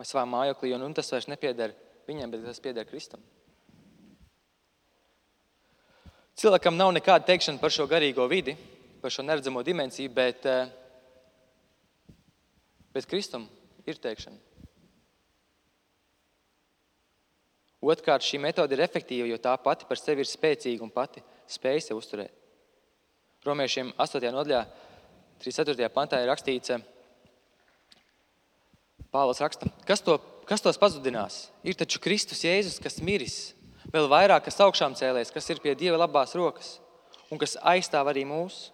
vai 0.00 0.06
savā 0.08 0.24
mājoklī, 0.24 0.72
un, 0.72 0.86
un 0.86 0.94
tas 0.96 1.10
vairs 1.12 1.28
nepieder 1.28 1.74
viņam, 2.08 2.30
bet 2.32 2.44
tas 2.48 2.60
pieder 2.64 2.86
Kristum. 2.88 3.20
Cilvēkam 6.40 6.72
nav 6.72 6.94
nekāda 6.96 7.26
teikšana 7.28 7.60
par 7.60 7.74
šo 7.74 7.84
garīgo 7.84 8.24
vidi, 8.30 8.54
par 9.02 9.12
šo 9.12 9.26
neredzamo 9.26 9.60
dimensiju, 9.60 10.08
bet, 10.16 10.46
eh, 10.48 10.70
bet 12.96 13.08
Kristum 13.10 13.44
ir 13.84 14.00
teikšana. 14.00 14.40
Otrkārt, 17.80 18.24
šī 18.24 18.40
metode 18.40 18.72
ir 18.76 18.80
efektīva, 18.86 19.28
jo 19.28 19.36
tā 19.36 19.52
pati 19.60 19.84
par 19.88 20.00
sevi 20.00 20.24
ir 20.24 20.28
spēcīga 20.28 20.80
un 20.84 20.92
pati 20.92 21.20
spēj 21.48 21.82
sev 21.90 22.00
uzturēt. 22.00 22.32
Romiešiem 23.44 23.92
8. 24.00 24.32
nodaļā 24.32 24.64
34. 25.44 25.92
pantā 25.92 26.22
ir 26.24 26.28
rakstīts, 26.32 26.72
Pāvils 29.10 29.40
raksta, 29.42 29.66
kas, 29.88 30.02
to, 30.06 30.18
kas 30.46 30.62
tos 30.62 30.78
pazudinās? 30.78 31.48
Ir 31.66 31.78
taču 31.78 31.98
Kristus 32.02 32.44
Jēzus, 32.46 32.78
kas 32.82 33.00
miris, 33.02 33.38
vēl 33.90 34.06
vairāk, 34.10 34.44
kas 34.46 34.60
augšām 34.62 34.94
cēlēs, 34.98 35.32
kas 35.34 35.50
ir 35.50 35.62
pie 35.62 35.74
Dieva 35.78 35.98
labās 35.98 36.36
rokas 36.38 36.76
un 37.30 37.40
kas 37.40 37.56
aizstāv 37.72 38.10
arī 38.10 38.22
mūsu. 38.28 38.70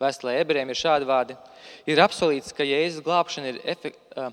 Vēstulē 0.00 0.34
ebrejiem 0.42 0.72
ir 0.72 0.76
šādi 0.76 1.06
vārdi. 1.08 1.36
Ir 1.88 2.02
apsolīts, 2.02 2.52
ka 2.52 2.66
Jēzus 2.66 3.04
glābšana 3.06 3.54
ir 3.54 3.60
efektīva. 3.62 4.32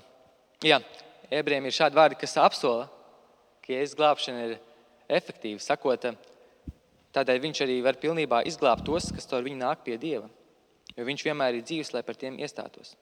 Jā, 0.62 0.78
ebrejiem 1.32 1.68
ir 1.70 1.76
šādi 1.76 1.96
vārdi, 1.96 2.18
kas 2.20 2.36
apsola, 2.42 2.88
ka 3.64 3.72
Jēzus 3.72 3.96
glābšana 3.96 4.44
ir 4.50 4.58
efektīva. 5.08 5.62
Sakot, 5.62 6.10
Tādēļ 7.12 7.42
viņš 7.44 7.58
arī 7.66 7.80
var 7.84 7.98
pilnībā 8.00 8.40
izglābt 8.48 8.86
tos, 8.88 9.10
kas 9.12 9.28
ar 9.36 9.44
viņu 9.44 9.60
nāk 9.60 9.82
pie 9.84 9.98
Dieva. 10.00 10.30
Jo 10.96 11.04
viņš 11.04 11.24
vienmēr 11.28 11.58
ir 11.58 11.64
dzīves, 11.66 11.92
lai 11.92 12.00
par 12.06 12.16
tiem 12.16 12.38
iestātos. 12.40 12.94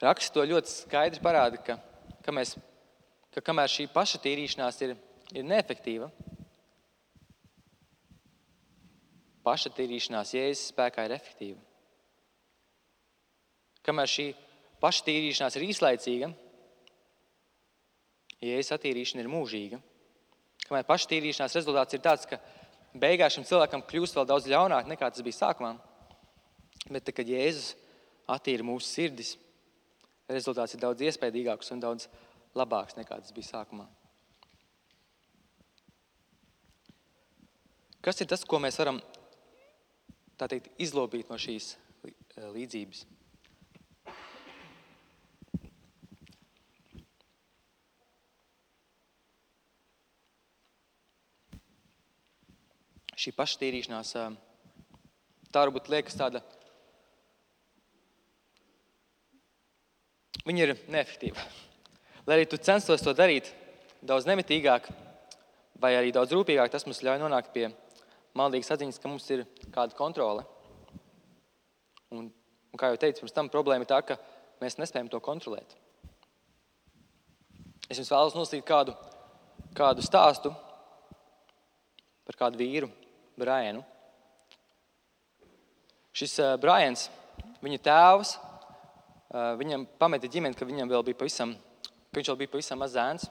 Raksts 0.00 0.32
to 0.32 0.44
ļoti 0.48 0.72
skaidri 0.72 1.20
parāda, 1.24 1.60
ka, 1.60 1.76
ka, 2.24 2.32
mēs, 2.32 2.54
ka 3.34 3.42
kamēr 3.44 3.68
šī 3.68 3.88
paša 3.92 4.20
tīrīšanās 4.24 4.80
ir, 4.86 4.94
ir 5.36 5.44
neefektīva, 5.44 6.08
paša 9.44 9.72
tīrīšanās 9.76 10.32
jēzus 10.36 10.70
spēkā 10.72 11.04
ir 11.04 11.16
efektīva. 11.18 11.60
Kamēr 13.84 14.08
šī 14.08 14.30
paša 14.80 15.04
tīrīšanās 15.10 15.58
ir 15.60 15.68
īslaicīga, 15.68 16.32
jēzus 18.40 18.76
attīrīšana 18.76 19.24
ir 19.24 19.30
mūžīga. 19.32 19.80
Kamēr 20.70 20.86
paštīrīšanās 20.86 21.56
rezultāts 21.58 21.96
ir 21.96 22.02
tāds, 22.04 22.26
ka 22.30 22.38
beigās 22.94 23.34
šim 23.34 23.46
cilvēkam 23.48 23.82
kļūst 23.88 24.16
vēl 24.16 24.26
daudz 24.28 24.48
ļaunāk 24.50 24.88
nekā 24.90 25.08
tas 25.10 25.24
bija 25.26 25.38
sākumā. 25.40 25.72
Bet, 26.90 27.10
kad 27.14 27.28
Jēzus 27.28 27.74
attīra 28.30 28.64
mūsu 28.66 28.86
sirdis, 28.86 29.34
rezultāts 30.30 30.76
ir 30.76 30.82
daudz 30.82 31.04
iespaidīgāks 31.06 31.72
un 31.74 31.82
daudz 31.82 32.08
labāks 32.56 32.96
nekā 32.98 33.20
tas 33.20 33.34
bija 33.36 33.50
sākumā. 33.50 33.86
Kas 38.00 38.22
ir 38.22 38.30
tas, 38.30 38.46
ko 38.48 38.58
mēs 38.62 38.80
varam 38.80 39.00
teikt, 40.40 40.70
izlobīt 40.80 41.28
no 41.28 41.36
šīs 41.36 41.74
līdzības? 42.54 43.04
šī 53.20 53.34
paštīrīšanās, 53.36 54.14
tā 55.52 55.62
varbūt 55.62 55.90
liekas 55.92 56.16
tāda, 56.16 56.40
viņa 60.50 60.66
ir 60.66 60.74
neefektīva. 60.90 61.46
Lai 62.26 62.36
arī 62.36 62.48
tu 62.50 62.58
censtos 62.60 63.04
to 63.04 63.14
darīt 63.16 63.52
daudz 64.02 64.26
nemitīgāk, 64.28 64.88
vai 65.80 65.94
arī 65.96 66.12
daudz 66.14 66.34
rūpīgāk, 66.34 66.72
tas 66.72 66.86
mums 66.88 67.02
ļauj 67.06 67.20
nonākt 67.22 67.52
pie 67.54 67.68
maldīgas 68.36 68.74
atziņas, 68.74 68.98
ka 69.00 69.10
mums 69.10 69.28
ir 69.32 69.44
kāda 69.74 69.96
kontrole. 69.98 70.44
Un, 72.10 72.26
un 72.26 72.80
kā 72.80 72.90
jau 72.90 72.98
teicu, 73.00 73.22
pirms 73.22 73.36
tam 73.36 73.50
problēma 73.52 73.86
ir 73.86 73.90
tā, 73.90 74.00
ka 74.06 74.18
mēs 74.62 74.78
nespējam 74.80 75.10
to 75.12 75.20
kontrolēt. 75.22 75.76
Es 77.90 77.98
jums 77.98 78.10
vēlos 78.12 78.36
nosīt 78.38 78.66
kādu, 78.66 78.94
kādu 79.74 80.02
stāstu 80.04 80.52
par 82.26 82.38
kādu 82.44 82.60
vīru, 82.60 82.90
brēnu. 83.40 83.82
Šis 86.14 86.36
uh, 86.42 86.54
Brians, 86.60 87.08
viņa 87.62 87.80
tēvs, 87.86 88.36
viņam 89.30 89.86
pameta 90.00 90.30
ģimeni, 90.30 90.56
ka 90.58 90.66
viņam 90.66 90.90
vēl 90.90 91.04
bija 91.06 91.18
pavisam, 91.20 91.54
viņš 92.16 92.32
vēl 92.32 92.40
bija 92.42 92.52
pavisam 92.54 92.80
maz 92.82 92.96
zēns. 92.96 93.28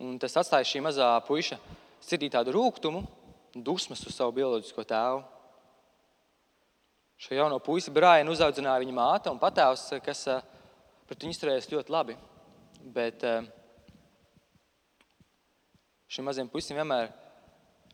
Un 0.00 0.16
tas 0.18 0.34
atstāja 0.40 0.66
šī 0.66 0.82
mazā 0.82 1.10
puika 1.26 1.58
sirdī 2.02 2.30
tādu 2.32 2.54
rūkumu, 2.56 3.04
dusmas 3.54 4.02
uz 4.08 4.16
savu 4.16 4.34
bioloģisko 4.40 4.84
tēvu. 4.88 5.22
Šo 7.24 7.36
jauno 7.36 7.60
puisi 7.62 7.92
Brianu 7.94 8.34
uzaudzināja 8.34 8.82
viņa 8.82 8.94
māte 8.96 9.30
un 9.30 9.38
patēvs, 9.38 9.86
kas 10.02 10.24
uh, 10.32 10.42
pret 11.08 11.22
viņu 11.22 11.36
izturējās 11.36 11.70
ļoti 11.70 11.94
labi. 11.94 12.16
Bet 12.94 13.22
šim 16.12 16.26
mazajam 16.28 16.50
puisim 16.52 16.76
vienmēr, 16.76 17.12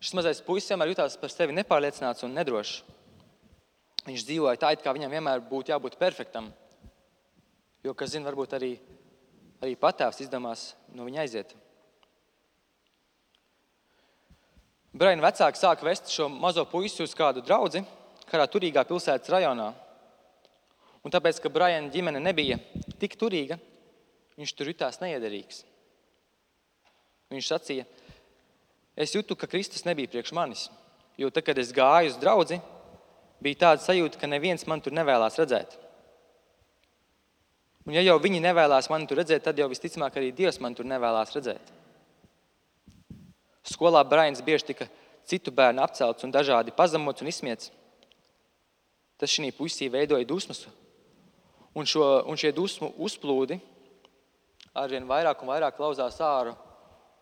šis 0.01 0.17
mazais 0.19 0.41
puisis 0.47 0.73
vienmēr 0.73 0.95
jutās 0.95 1.19
par 1.21 1.31
sevi 1.31 1.55
nepārliecināts 1.55 2.27
un 2.27 2.35
nedrošs. 2.35 2.81
Viņš 4.07 4.25
dzīvoja 4.27 4.59
tā, 4.59 4.73
it 4.75 4.83
kā 4.83 4.95
viņam 4.97 5.13
vienmēr 5.13 5.45
būtu 5.47 5.75
jābūt 5.75 5.99
perfektam. 6.01 6.49
Jo, 7.85 7.95
kas 7.97 8.13
zina, 8.13 8.29
varbūt 8.29 8.55
arī, 8.59 8.75
arī 9.63 9.73
patēvs 9.81 10.21
izdomās 10.21 10.71
no 10.93 11.07
viņa 11.07 11.23
aiziet. 11.23 11.55
Braina 14.93 15.25
vecāki 15.25 15.61
sāka 15.61 15.87
vest 15.87 16.11
šo 16.13 16.27
mazo 16.29 16.67
puisi 16.69 17.01
uz 17.05 17.15
kādu 17.17 17.41
draugu, 17.47 17.81
kādā 18.29 18.47
turīgā 18.51 18.85
pilsētas 18.85 19.33
rajonā. 19.33 19.71
Un 21.01 21.15
tāpēc, 21.15 21.39
ka 21.41 21.53
Braina 21.53 21.89
ģimene 21.95 22.21
nebija 22.21 22.59
tik 23.01 23.17
turīga, 23.17 23.57
viņš 24.37 24.53
tur 24.57 24.69
jutās 24.69 25.01
neiederīgs. 25.01 25.63
Viņš 27.33 27.49
sacīja, 27.49 27.87
es 28.99 29.15
jūtu, 29.15 29.39
ka 29.39 29.49
Kristus 29.49 29.87
nebija 29.87 30.11
priekš 30.11 30.35
manis. 30.37 30.67
Jo 31.17 31.31
tad, 31.31 31.47
kad 31.47 31.59
es 31.63 31.73
gāju 31.73 32.11
uz 32.11 32.19
draugu, 32.21 32.59
bija 33.41 33.63
tāda 33.65 33.85
sajūta, 33.85 34.21
ka 34.21 34.29
neviens 34.29 34.67
man 34.69 34.83
tur 34.85 34.93
nevēlas 34.93 35.39
redzēt. 35.41 35.79
Un 37.89 37.97
ja 37.97 38.03
jau 38.05 38.19
viņi 38.21 38.43
nevēlas 38.45 38.91
mani 38.93 39.09
tur 39.09 39.21
redzēt, 39.23 39.45
tad 39.47 39.59
jau 39.59 39.69
visticamāk 39.71 40.19
arī 40.21 40.33
Dievs 40.37 40.61
man 40.61 40.77
tur 40.77 40.89
nevēlas 40.89 41.33
redzēt. 41.37 41.73
Skolā 43.71 44.03
Brains 44.09 44.43
bieži 44.45 44.73
tika 44.73 44.89
citu 45.29 45.53
bērnu 45.55 45.83
apcelts 45.85 46.25
un 46.27 46.33
dažādi 46.35 46.75
pazemots 46.77 47.23
un 47.23 47.31
izsmiets. 47.31 47.71
Tas 49.21 49.33
šī 49.33 49.51
pusī 49.57 49.91
veidoja 49.93 50.25
dusmas, 50.25 50.65
un, 51.75 51.87
šo, 51.87 52.05
un 52.27 52.41
šie 52.41 52.53
dusmu 52.57 52.93
uzplūdi 52.99 53.61
arvien 54.75 55.07
vairāk 55.09 55.43
un 55.43 55.51
vairāk 55.53 55.81
lauzās 55.81 56.21
ārā 56.25 56.55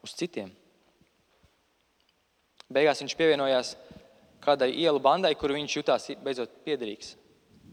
uz 0.04 0.14
citiem. 0.14 0.50
Beigās 2.68 3.00
viņš 3.00 3.16
pievienojās 3.16 3.72
kādai 4.44 4.70
ielu 4.76 5.00
bandai, 5.00 5.32
kur 5.34 5.54
viņš 5.56 5.76
jutās 5.80 6.10
beidzot 6.22 6.60
piederīgs, 6.66 7.14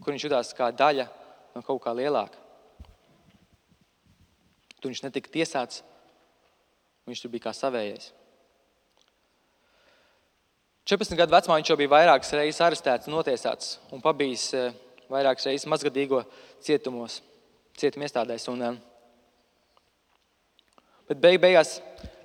kur 0.02 0.16
viņš 0.16 0.28
jutās 0.28 0.54
kā 0.56 0.72
daļa 0.72 1.10
no 1.56 1.64
kaut 1.66 1.84
kā 1.84 1.94
lielāka. 1.96 2.45
Tur 4.86 4.92
viņš 4.94 5.00
netika 5.02 5.32
tiesāts, 5.34 5.80
viņš 7.10 7.22
tur 7.24 7.32
bija 7.34 7.48
kā 7.48 7.52
savējais. 7.58 8.12
14 10.86 11.18
gadu 11.18 11.34
vecumā 11.34 11.56
viņš 11.58 11.72
jau 11.72 11.78
bija 11.80 11.90
vairākas 11.90 12.30
reizes 12.38 12.62
arestēts, 12.62 13.10
notiesāts 13.10 13.72
un 13.90 14.04
pabijis 14.04 14.44
eh, 14.54 14.76
vairākas 15.10 15.50
reizes 15.50 15.66
mazgadīgo 15.74 16.20
cietumos, 16.62 17.16
cietuma 17.74 18.06
iestādēs. 18.06 18.46
Un, 18.54 18.62
eh, 18.62 18.78
bet 21.10 21.26
beig, 21.26 21.42
beigās, 21.42 21.80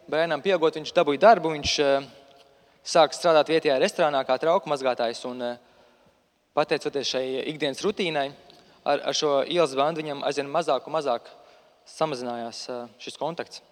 bērnam 0.05 0.45
pieaugot, 0.45 0.77
viņš 0.77 0.93
dabūja 1.01 1.25
darbu. 1.25 1.57
Viņš 1.57 1.79
eh, 1.87 2.13
sāka 2.85 3.17
strādāt 3.17 3.57
vietējā 3.57 3.81
restorānā 3.81 4.21
kā 4.29 4.37
trauku 4.37 4.69
mazgātājs. 4.69 5.25
Un, 5.33 5.47
pateicoties 6.53 7.17
šai 7.17 7.27
ikdienas 7.55 7.81
rutīnai, 7.81 8.29
ar, 8.85 9.01
ar 9.01 9.17
šo 9.17 9.39
ielas 9.49 9.73
bandu 9.73 10.05
viņam 10.05 10.27
aizvien 10.29 10.53
mazāk 10.53 10.85
un 10.85 11.01
mazāk 11.01 11.39
samazinājās 11.97 12.65
šis 13.03 13.19
kontakts. 13.21 13.63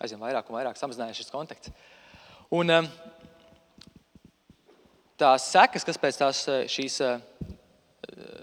Aizvien 0.00 0.20
vairāk 0.20 0.50
un 0.50 0.58
vairāk 0.58 0.76
samazinājās 0.76 1.22
šis 1.22 1.32
kontakts. 1.32 1.72
Un, 2.52 2.72
tās 5.20 5.48
sekas, 5.50 5.84
kas 5.86 5.98
pēc 6.00 6.20
tās, 6.20 6.44
eh, 6.48 6.64
šīs, 6.68 7.00
eh, 7.00 7.20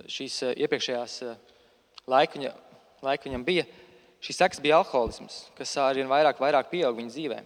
šīs 0.10 0.42
eh, 0.44 0.54
iepriekšējās 0.66 1.18
laika, 2.08 2.40
viņa, 2.40 2.54
laika 3.06 3.30
viņam 3.30 3.46
bija, 3.46 3.66
šīs 4.24 4.40
sekas 4.42 4.62
bija 4.64 4.80
alkoholisms, 4.82 5.50
kas 5.58 5.76
arvien 5.78 6.10
vairāk, 6.10 6.42
vairāk 6.42 6.72
pieaug 6.72 6.98
viņa 6.98 7.14
dzīvē. 7.14 7.42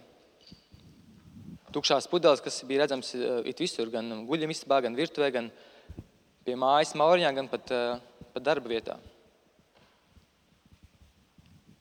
Tukšās 1.72 2.08
pudeles, 2.08 2.40
kas 2.40 2.62
bija 2.64 2.86
redzams 2.86 3.12
visur, 3.58 3.90
gan 3.92 4.24
guļamistabā, 4.26 4.80
gan 4.82 4.96
virtuvē, 4.96 5.30
gan 5.32 5.50
pie 6.44 6.56
mājas 6.56 6.94
mauriņā, 6.96 7.34
gan 7.36 7.48
pat, 7.48 7.68
pat 8.32 8.42
darba 8.42 8.72
vietā. 8.72 8.96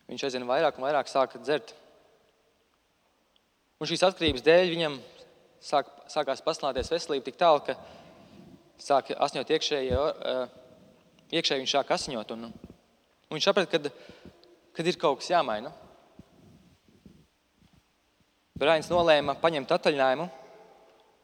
Viņš 0.07 0.23
aizvien 0.23 0.47
vairāk 0.47 0.77
un 0.79 0.85
vairāk 0.87 1.09
sāka 1.11 1.39
dzert. 1.41 1.73
Un 3.77 3.89
šīs 3.89 4.05
atkarības 4.07 4.45
dēļ 4.45 4.71
viņam 4.71 4.95
sāk, 5.61 5.89
sākās 6.09 6.41
paslāties 6.45 6.91
veselība 6.93 7.27
tik 7.27 7.39
tālu, 7.39 7.61
ka 7.65 7.75
sāk 8.81 9.11
asņot 9.13 9.51
iekšēji, 9.57 9.97
iekšēji 11.35 11.63
viņš 11.63 11.75
sāk 11.75 11.91
asņot. 11.97 12.31
Un, 12.37 12.47
un 12.47 13.35
viņš 13.35 13.49
saprata, 13.49 13.77
ka, 13.77 14.31
kad 14.79 14.89
ir 14.89 14.99
kaut 15.01 15.19
kas 15.21 15.31
jāmaina. 15.33 15.73
Brains 18.57 18.87
nolēma 18.89 19.35
paņemt 19.37 19.75
atvaļinājumu 19.75 20.29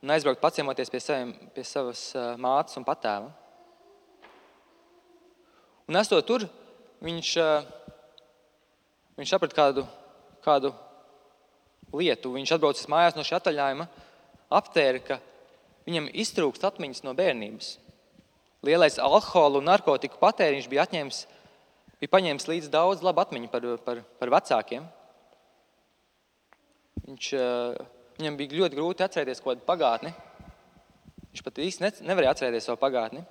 un 0.03 0.11
aizbraukt 0.13 0.43
paciemoties 0.43 0.91
pie, 0.91 0.99
saviem, 1.01 1.31
pie 1.55 1.63
savas 1.65 2.09
mātes 2.37 2.75
un 2.77 2.85
patēva. 2.85 3.31
Un 5.87 5.97
esot 5.99 6.27
tur, 6.27 6.45
viņš, 7.03 7.31
viņš 9.17 9.33
saprata 9.35 9.57
kādu, 9.57 9.85
kādu 10.45 10.73
lietu. 11.93 12.33
Viņš 12.35 12.55
atbraucis 12.55 12.89
mājās 12.91 13.17
no 13.17 13.25
šī 13.25 13.37
atvaļinājuma 13.37 13.87
aptēra, 14.53 15.03
ka 15.03 15.19
viņam 15.87 16.09
iztrūkst 16.23 16.65
atmiņas 16.69 17.03
no 17.05 17.13
bērnības. 17.17 17.77
Lielais 18.63 18.99
alkohola 19.01 19.59
un 19.59 19.67
narkotiku 19.67 20.19
patēriņš 20.21 20.69
bija 20.71 20.85
atņēmis, 20.87 21.23
bija 21.99 22.13
paņēmis 22.13 22.47
līdzi 22.47 22.71
daudz 22.71 23.03
labu 23.03 23.23
atmiņu 23.25 23.49
par, 23.51 23.65
par, 23.83 24.03
par 24.19 24.31
vecākiem. 24.37 24.85
Viņš, 27.03 27.33
eh, 27.35 27.81
viņam 28.21 28.37
bija 28.39 28.61
ļoti 28.61 28.79
grūti 28.79 29.03
atcerēties 29.03 29.43
kaut 29.43 29.57
kādu 29.57 29.67
pagātni. 29.67 30.13
Viņš 31.33 31.43
pat 31.43 31.59
īsti 31.59 32.05
nevarēja 32.07 32.35
atcerēties 32.37 32.69
savu 32.69 32.79
pagātni. 32.79 33.25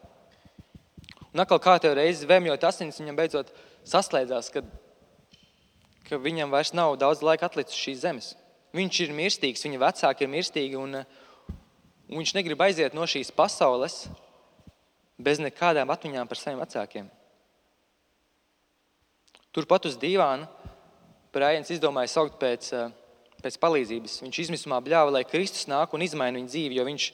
Un 1.33 1.41
atkal 1.41 1.61
kā 1.65 1.79
tev 1.81 1.95
reizi 1.97 2.29
vēmjot 2.29 2.65
asinis, 2.69 2.99
viņam 3.01 3.17
beidzot 3.17 3.53
saslēdzās, 3.89 4.51
ka, 4.53 4.61
ka 6.09 6.19
viņam 6.21 6.53
vairs 6.53 6.73
nav 6.77 6.97
daudz 7.01 7.23
laika 7.25 7.49
atlicis 7.49 7.79
šīs 7.79 8.03
zemes. 8.03 8.33
Viņš 8.73 9.01
ir 9.05 9.15
mirstīgs, 9.17 9.65
viņa 9.67 9.81
vecāki 9.83 10.25
ir 10.25 10.31
mirstīgi, 10.33 10.79
un, 10.81 11.03
un 11.03 12.21
viņš 12.23 12.35
negrib 12.39 12.63
aiziet 12.65 12.97
no 12.97 13.05
šīs 13.09 13.33
pasaules 13.37 14.07
bez 15.23 15.43
nekādām 15.43 15.93
atmiņām 15.93 16.29
par 16.29 16.41
saviem 16.41 16.63
vecākiem. 16.63 17.11
Turpat 19.53 19.91
uz 19.91 19.99
dīvāna 20.01 20.49
Brāļins 21.33 21.71
izdomāja 21.73 22.11
saukt 22.13 22.39
pēc, 22.41 22.71
pēc 23.45 23.57
palīdzības. 23.61 24.19
Viņš 24.25 24.41
izmisumā 24.47 24.81
bļāva, 24.85 25.13
lai 25.17 25.25
Kristus 25.29 25.69
nāk 25.69 25.93
un 25.97 26.05
izmaina 26.05 26.37
viņa 26.37 26.51
dzīvi, 26.53 26.77
jo 26.77 26.85
viņš, 26.89 27.07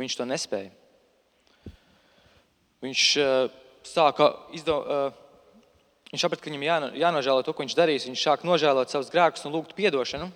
viņš 0.00 0.16
to 0.18 0.26
nespēja. 0.28 0.74
Viņš 2.84 3.04
sāka 3.88 4.32
izdomāt. 4.56 5.24
Viņš 6.08 6.24
saprata, 6.24 6.40
ka 6.40 6.48
viņam 6.48 6.64
jāno, 6.64 6.88
jānožēlo 6.96 7.42
to, 7.44 7.52
ko 7.52 7.64
viņš 7.64 7.76
darīs. 7.76 8.06
Viņš 8.08 8.22
sāk 8.24 8.44
nožēlot 8.48 8.92
savus 8.92 9.10
grēkus 9.12 9.44
un 9.44 9.52
lūgt 9.52 9.74
atdošanu. 9.76 10.30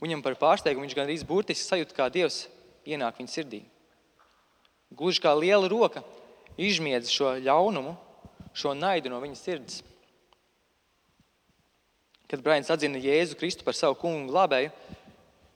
Viņam 0.00 0.22
par 0.24 0.38
pārsteigumu 0.40 0.86
viņš 0.86 0.96
gandrīz 0.96 1.26
burtiski 1.28 1.66
sajūta, 1.66 1.96
kā 1.96 2.06
Dievs 2.08 2.46
ienāk 2.88 3.20
viņa 3.20 3.32
sirdī. 3.34 3.60
Gluži 4.96 5.20
kā 5.20 5.34
liela 5.36 5.68
roka 5.68 6.00
izmiedz 6.56 7.12
šo 7.12 7.34
ļaunumu, 7.44 7.92
šo 8.56 8.72
naidu 8.74 9.12
no 9.12 9.20
viņa 9.20 9.36
sirds. 9.36 9.82
Kad 12.30 12.40
Brains 12.46 12.70
atzina 12.72 12.98
Jēzu 13.02 13.36
Kristu 13.36 13.66
par 13.66 13.76
savu 13.76 13.98
kungu 14.00 14.22
un 14.22 14.28
glābēju, 14.30 14.72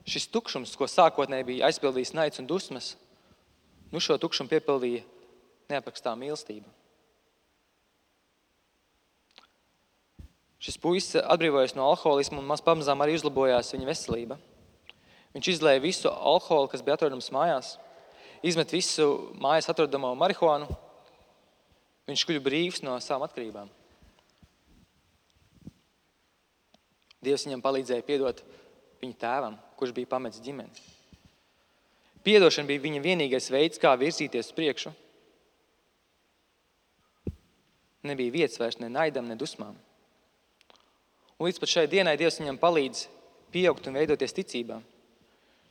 šis 0.05 0.29
tukšums, 0.29 0.75
ko 0.77 0.85
sākotnēji 0.91 1.49
bija 1.49 1.69
aizpildījis 1.71 2.13
naids 2.13 2.41
un 2.43 2.49
dusmas, 2.49 2.93
nu 3.89 4.01
šo 4.03 4.19
tukšumu 4.21 4.51
piepildīja 4.51 5.05
neaprakstāma 5.71 6.27
mīlestība. 6.27 6.69
Šis 10.63 10.77
puisis 10.81 11.19
atbrīvojas 11.19 11.75
no 11.75 11.85
alkoholisma 11.89 12.39
un 12.39 12.53
pamazām 12.65 13.03
arī 13.03 13.17
uzlabojās 13.17 13.73
viņa 13.75 13.89
veselība. 13.89 14.37
Viņš 15.35 15.49
izlēja 15.51 15.83
visu 15.83 16.09
alkoholu, 16.09 16.69
kas 16.71 16.83
bija 16.85 16.95
atrodams 16.95 17.27
mājās, 17.35 17.73
izmet 18.45 18.71
visu 18.71 19.33
mājās 19.41 19.67
atrodamo 19.71 20.13
marihuānu. 20.15 20.69
Viņš 22.07 22.23
kļuva 22.29 22.45
brīvs 22.45 22.83
no 22.85 22.95
savām 23.03 23.25
atkarībām. 23.27 23.71
Dievs 27.25 27.47
viņam 27.47 27.63
palīdzēja 27.65 28.05
piedot 28.05 28.43
viņa 29.01 29.17
tēvam, 29.21 29.57
kurš 29.79 29.95
bija 29.97 30.11
pametis 30.11 30.43
ģimeni. 30.45 30.85
Piedošana 32.25 32.69
bija 32.69 32.81
viņa 32.81 33.01
vienīgais 33.03 33.49
veids, 33.53 33.81
kā 33.81 33.91
virzīties 33.99 34.49
uz 34.49 34.55
priekšu. 34.57 34.93
Nebija 38.05 38.33
vietas 38.33 38.61
vairs 38.61 38.79
ne 38.81 38.89
naidam, 38.93 39.27
ne 39.29 39.37
dusmām. 39.37 39.75
Un 41.35 41.49
līdz 41.49 41.67
šai 41.67 41.89
dienai 41.91 42.15
Dievs 42.15 42.39
viņam 42.39 42.57
palīdz 42.61 43.07
pieaugt 43.51 43.87
un 43.89 43.97
veidoties 43.99 44.35
ticībā. 44.35 44.79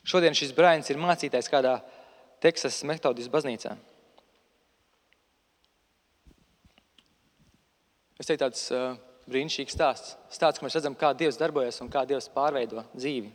Šodien 0.04 0.36
šis 0.36 0.52
brālis 0.52 0.90
ir 0.92 1.00
mācītājs 1.00 1.48
kādā 1.48 1.78
Teksasas 2.44 2.84
metodijas 2.84 3.30
baznīcā. 3.32 3.72
Es 8.20 8.28
teiktu, 8.28 8.44
tāds 8.44 8.66
uh, 8.72 8.98
brīnišķīgs 9.28 9.74
stāsts. 9.74 10.12
Stāsts, 10.32 10.60
ka 10.60 10.66
mēs 10.66 10.76
redzam, 10.76 10.96
kā 10.98 11.14
Dievs 11.16 11.40
darbojas 11.40 11.80
un 11.80 11.88
kā 11.92 12.04
Dievs 12.08 12.28
pārveido 12.34 12.84
dzīvi. 12.92 13.32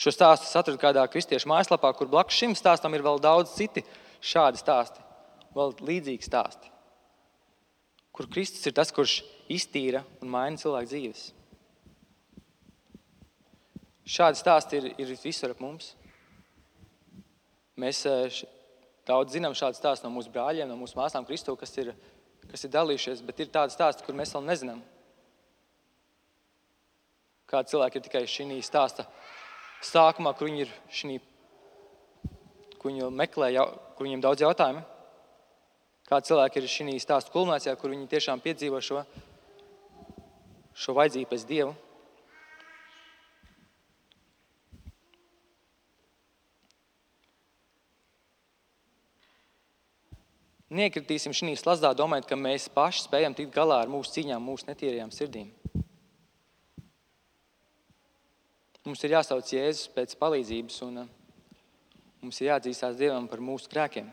Šo 0.00 0.12
stāstu 0.12 0.48
atradu 0.56 0.80
kādā 0.80 1.04
kristiešu 1.12 1.48
mājaslapā, 1.52 1.92
kur 1.96 2.08
blakus 2.12 2.36
šim 2.36 2.56
stāstam 2.56 2.96
ir 2.96 3.04
vēl 3.04 3.20
daudz 3.20 3.52
citi 3.56 3.84
šādi 4.24 4.60
stāsti, 4.60 5.04
vēl 5.56 5.76
līdzīgi 5.88 6.24
stāsti. 6.24 6.72
Kur 8.16 8.28
Kristus 8.32 8.64
ir 8.68 8.74
tas, 8.76 8.92
kurš 8.92 9.20
iztīra 9.52 10.02
un 10.20 10.30
maina 10.32 10.60
cilvēku 10.60 10.90
dzīves. 10.90 11.24
Šādi 14.06 14.38
stāsti 14.38 14.78
ir, 14.78 14.90
ir 15.02 15.14
visur 15.18 15.50
ap 15.50 15.62
mums. 15.62 15.94
Mēs 17.76 18.04
eh, 18.06 18.42
daudz 19.06 19.34
zinām 19.34 19.54
šādu 19.58 19.78
stāstu 19.78 20.06
no 20.06 20.12
mūsu 20.14 20.30
brāļiem, 20.34 20.68
no 20.70 20.78
mūsu 20.78 20.98
māsām, 20.98 21.26
Kristu, 21.26 21.56
kas 21.58 21.74
ir, 21.82 21.90
kas 22.46 22.64
ir 22.64 22.72
dalījušies, 22.74 23.24
bet 23.26 23.42
ir 23.42 23.50
tādi 23.52 23.74
stāsti, 23.74 24.06
kur 24.06 24.14
mēs 24.16 24.34
vēl 24.36 24.46
nezinām. 24.46 24.82
Kādi 27.50 27.74
cilvēki 27.74 27.98
ir 27.98 28.06
tikai 28.06 28.24
šī 28.30 28.60
stāsta 28.66 29.06
sākumā, 29.84 30.32
kur 30.38 30.48
viņi 30.48 30.64
ir 30.64 30.72
šī, 30.90 31.18
kur 32.78 32.90
viņi 32.90 33.10
meklē, 33.14 33.52
kur 33.98 34.06
viņiem 34.06 34.24
daudz 34.24 34.42
jautājumu. 34.42 34.82
Kādi 36.06 36.30
cilvēki 36.30 36.62
ir 36.62 36.70
šī 36.70 36.98
stāsta 37.02 37.34
kulminācijā, 37.34 37.74
kur 37.78 37.90
viņi 37.90 38.10
tiešām 38.10 38.42
piedzīvo 38.42 38.78
šo, 38.82 39.02
šo 40.76 40.94
vajadzību 40.96 41.30
pēc 41.32 41.44
Dieva. 41.48 41.74
Niekritīsim 50.76 51.32
šī 51.32 51.54
slazdā, 51.56 51.92
domājot, 51.94 52.26
ka 52.26 52.36
mēs 52.36 52.66
paši 52.74 53.04
spējam 53.06 53.36
tikt 53.38 53.54
galā 53.54 53.78
ar 53.84 53.90
mūsu 53.90 54.16
cīņām, 54.16 54.42
mūsu 54.42 54.66
netīrajām 54.66 55.12
sirdīm. 55.14 55.52
Mums 58.86 59.02
ir 59.06 59.14
jāsauc 59.16 59.46
Jēzus 59.50 59.88
pēc 59.94 60.14
palīdzības, 60.18 60.76
un 60.86 61.02
uh, 61.02 61.08
mums 62.22 62.38
ir 62.42 62.50
jāatzīstās 62.50 62.98
Dievam 62.98 63.26
par 63.30 63.42
mūsu 63.42 63.70
grēkiem. 63.70 64.10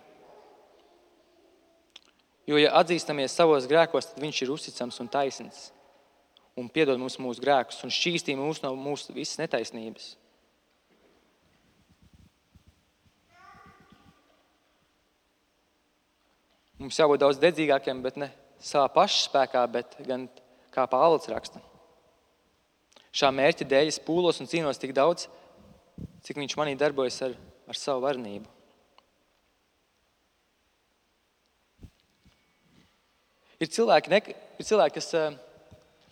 Jo, 2.50 2.58
ja 2.62 2.72
atzīstamies 2.80 3.36
savos 3.36 3.68
grēkos, 3.70 4.12
tad 4.12 4.22
Viņš 4.24 4.42
ir 4.46 4.54
uzticams 4.54 5.02
un 5.02 5.10
taisns 5.10 5.68
un 6.60 6.70
piedod 6.70 7.00
mums 7.02 7.18
mūsu 7.22 7.42
grēkus 7.42 7.82
un 7.86 7.94
šķīstī 7.94 8.36
mūs 8.38 8.62
no 8.64 8.74
mūsu 8.78 9.16
visas 9.16 9.40
netaisnības. 9.42 10.14
Mums 16.84 16.98
jābūt 17.00 17.22
daudz 17.22 17.40
dedzīgākiem, 17.40 18.02
bet 18.04 18.18
ne 18.20 18.28
savā 18.64 18.90
pašspēkā, 18.92 19.62
bet 19.72 19.96
gan 20.08 20.26
kā 20.74 20.84
Pāvils 20.90 21.30
raksta. 21.32 21.62
Šā 23.14 23.30
mērķa 23.32 23.68
dēļ 23.70 23.92
es 23.92 24.02
pūlos 24.02 24.42
un 24.42 24.50
cīnos 24.50 24.82
tik 24.82 24.92
daudz, 24.98 25.28
cik 26.26 26.40
viņš 26.42 26.58
manī 26.58 26.74
darbojas 26.80 27.20
ar, 27.28 27.38
ar 27.70 27.78
savu 27.78 28.04
varnību. 28.04 28.50
Ir 33.62 33.70
cilvēki, 33.72 34.12
ne, 34.12 34.20
ir 34.60 34.68
cilvēki 34.68 34.98
kas, 34.98 35.12
eh, 35.16 35.38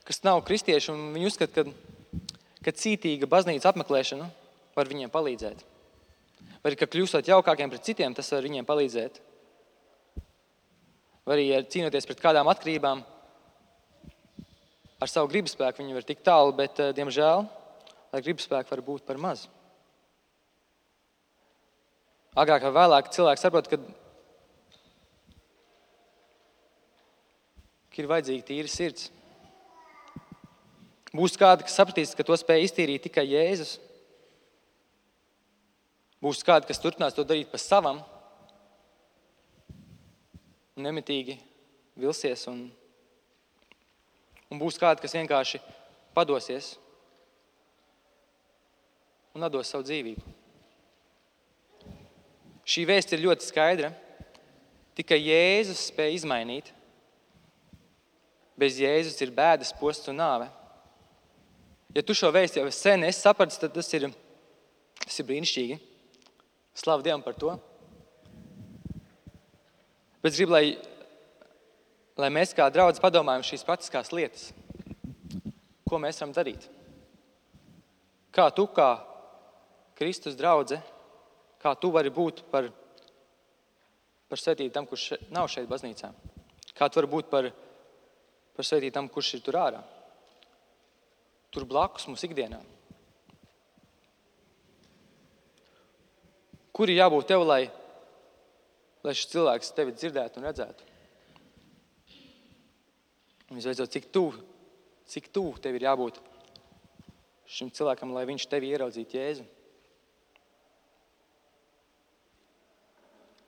kas 0.07 0.23
nav 0.25 0.43
kristieši, 0.47 0.91
un 0.93 1.11
viņi 1.15 1.31
uzskata, 1.31 1.65
ka, 1.65 2.21
ka 2.65 2.75
cītīga 2.83 3.29
baznīcas 3.29 3.69
apmeklēšana 3.71 4.29
var 4.75 4.89
viņiem 4.91 5.11
palīdzēt. 5.13 5.67
Vai 6.61 6.71
arī, 6.71 6.77
ka 6.77 6.89
kļūstot 6.89 7.27
jaukākiem 7.29 7.71
pret 7.73 7.85
citiem, 7.85 8.15
tas 8.17 8.31
var 8.33 8.45
viņiem 8.45 8.67
palīdzēt 8.67 9.21
vai 11.25 11.37
arī 11.37 11.47
cīnoties 11.71 12.07
pret 12.09 12.21
kādām 12.21 12.49
atkarībām. 12.51 13.03
Ar 15.01 15.09
savu 15.09 15.29
gribas 15.31 15.55
spēku 15.55 15.81
viņi 15.81 15.97
var 15.97 16.05
tikt 16.05 16.25
tālu, 16.25 16.53
bet, 16.53 16.79
eh, 16.79 16.93
diemžēl, 16.93 17.47
lai 18.13 18.21
gribas 18.21 18.45
spēku 18.45 18.69
var 18.69 18.81
būt 18.81 19.05
par 19.05 19.17
maz. 19.17 19.47
Agrāk 22.35 22.61
vai 22.61 22.71
vēlāk 22.71 23.11
cilvēks 23.11 23.41
saprot, 23.41 23.67
ka 23.67 23.77
ir 27.97 28.07
vajadzīga 28.07 28.45
tīra 28.47 28.69
sirds. 28.69 29.11
Būs 31.11 31.35
kādi, 31.35 31.65
kas 31.67 31.75
sapratīs, 31.75 32.13
ka 32.15 32.23
to 32.23 32.35
spēj 32.39 32.65
iztīrīt 32.65 33.03
tikai 33.03 33.25
Jēzus. 33.27 33.75
Būs 36.23 36.43
kādi, 36.47 36.69
kas 36.69 36.79
turpinās 36.79 37.15
to 37.17 37.25
darīt 37.27 37.49
pa 37.51 37.59
savam, 37.59 37.99
nemitīgi 40.79 41.35
vilsies, 41.99 42.45
un, 42.47 42.67
un 44.47 44.61
būs 44.61 44.77
kādi, 44.79 45.01
kas 45.03 45.17
vienkārši 45.17 45.59
padosies 46.15 46.75
un 49.35 49.47
atdos 49.47 49.71
savu 49.71 49.83
dzīvību. 49.87 50.37
Šī 52.71 52.85
vēsts 52.87 53.15
ir 53.15 53.25
ļoti 53.25 53.47
skaidra. 53.47 53.91
Tikai 54.95 55.17
Jēzus 55.17 55.87
spēja 55.89 56.15
izmainīt. 56.19 56.69
Bez 58.59 58.77
Jēzus 58.79 59.17
ir 59.23 59.31
bēdas, 59.35 59.73
posts 59.79 60.11
un 60.11 60.19
nāve. 60.21 60.47
Ja 61.91 62.03
tu 62.07 62.15
šo 62.15 62.29
vēstu 62.31 62.61
jau 62.61 62.69
sen 62.71 63.03
esi 63.03 63.19
sapratis, 63.19 63.59
tad 63.59 63.73
tas 63.75 63.89
ir, 63.97 64.05
tas 65.03 65.17
ir 65.19 65.27
brīnišķīgi. 65.27 65.75
Slavu 66.79 67.03
Dievam 67.03 67.23
par 67.25 67.35
to! 67.35 67.57
Bet 70.23 70.31
es 70.31 70.39
gribu, 70.39 70.53
lai, 70.55 70.77
lai 72.21 72.29
mēs 72.31 72.55
kā 72.55 72.69
draugi 72.71 73.03
padomājam 73.03 73.43
šīs 73.43 73.67
praktiskās 73.67 74.13
lietas. 74.15 74.51
Ko 75.89 75.99
mēs 75.99 76.21
varam 76.21 76.31
darīt? 76.37 76.69
Kā 78.31 78.47
tu, 78.55 78.69
kā 78.71 78.93
Kristus 79.99 80.37
draugs, 80.39 80.77
kā 81.59 81.73
tu 81.75 81.91
vari 81.91 82.13
būt 82.13 82.45
par, 82.53 82.69
par 84.31 84.39
svētību 84.39 84.71
tam, 84.71 84.87
kurš 84.87 85.17
nav 85.33 85.51
šeit 85.51 85.67
baznīcā? 85.67 86.13
Kā 86.71 86.87
tu 86.87 87.01
vari 87.01 87.11
būt 87.17 87.33
par, 87.33 87.51
par 88.55 88.69
svētību 88.69 88.95
tam, 88.95 89.11
kurš 89.11 89.35
ir 89.35 89.43
tur 89.43 89.59
ārā? 89.59 89.83
Tur 91.51 91.67
blakus 91.67 92.07
mums 92.07 92.23
ikdienā. 92.23 92.61
Kur 96.71 96.89
ir 96.89 97.01
jābūt 97.01 97.27
tev, 97.27 97.43
lai 97.43 97.65
lai 99.05 99.13
šis 99.17 99.29
cilvēks 99.33 99.73
tevi 99.77 99.93
dzirdētu 99.95 100.39
un 100.39 100.47
redzētu. 100.47 100.89
Un 103.51 103.59
visbeidzot, 103.59 103.91
cik 103.91 104.11
tuvu, 104.13 104.43
cik 105.11 105.31
tuvu 105.33 105.57
tev 105.63 105.75
ir 105.75 105.87
jābūt 105.89 106.21
šim 107.51 107.71
cilvēkam, 107.75 108.13
lai 108.15 108.27
viņš 108.29 108.45
tevi 108.51 108.69
ieraudzītu 108.71 109.17
Jēzu. 109.17 109.47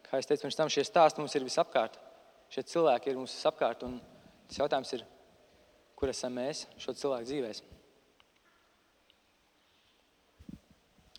Kā 0.03 0.19
jau 0.19 0.27
teicu, 0.27 0.43
pirms 0.43 0.57
tam 0.59 0.71
šie 0.73 0.83
stāsti 0.85 1.21
mums 1.21 1.33
ir 1.37 1.45
visapkārt. 1.45 1.95
Šie 2.53 2.65
cilvēki 2.73 3.13
ir 3.13 3.21
mums 3.21 3.33
visapkārt. 3.33 3.85
Tas 4.49 4.59
jautājums 4.59 4.91
ir, 4.97 5.05
kur 5.97 6.11
esam 6.11 6.35
mēs 6.37 6.67
šo 6.81 6.93
cilvēku 6.99 7.29
dzīvēm? 7.29 7.71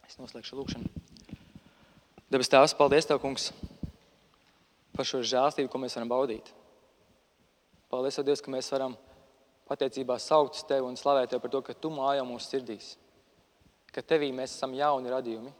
Es 0.05 0.19
noslēgšu 0.21 0.59
lūgšanu. 0.59 0.91
Debes 2.33 2.51
Tēvs, 2.53 2.77
paldies 2.77 3.09
Tev, 3.09 3.23
Kungs! 3.23 3.51
par 4.95 5.07
šo 5.09 5.23
žēlstību, 5.27 5.71
ko 5.71 5.81
mēs 5.83 5.97
varam 5.97 6.11
baudīt. 6.13 6.51
Paldies, 7.91 8.21
Dievs, 8.27 8.43
ka 8.45 8.53
mēs 8.53 8.71
varam 8.73 8.95
pateicībā 9.69 10.19
saukt 10.23 10.61
Tevi 10.69 10.87
un 10.87 10.99
slavēt 10.99 11.33
Tevi 11.33 11.43
par 11.43 11.51
to, 11.51 11.63
ka 11.67 11.75
Tu 11.75 11.91
mājā 11.91 12.23
mūsu 12.27 12.53
sirdīs, 12.53 12.95
ka 13.95 14.05
Tevī 14.05 14.31
mēs 14.35 14.55
esam 14.55 14.75
jauni 14.77 15.11
radījumi, 15.11 15.51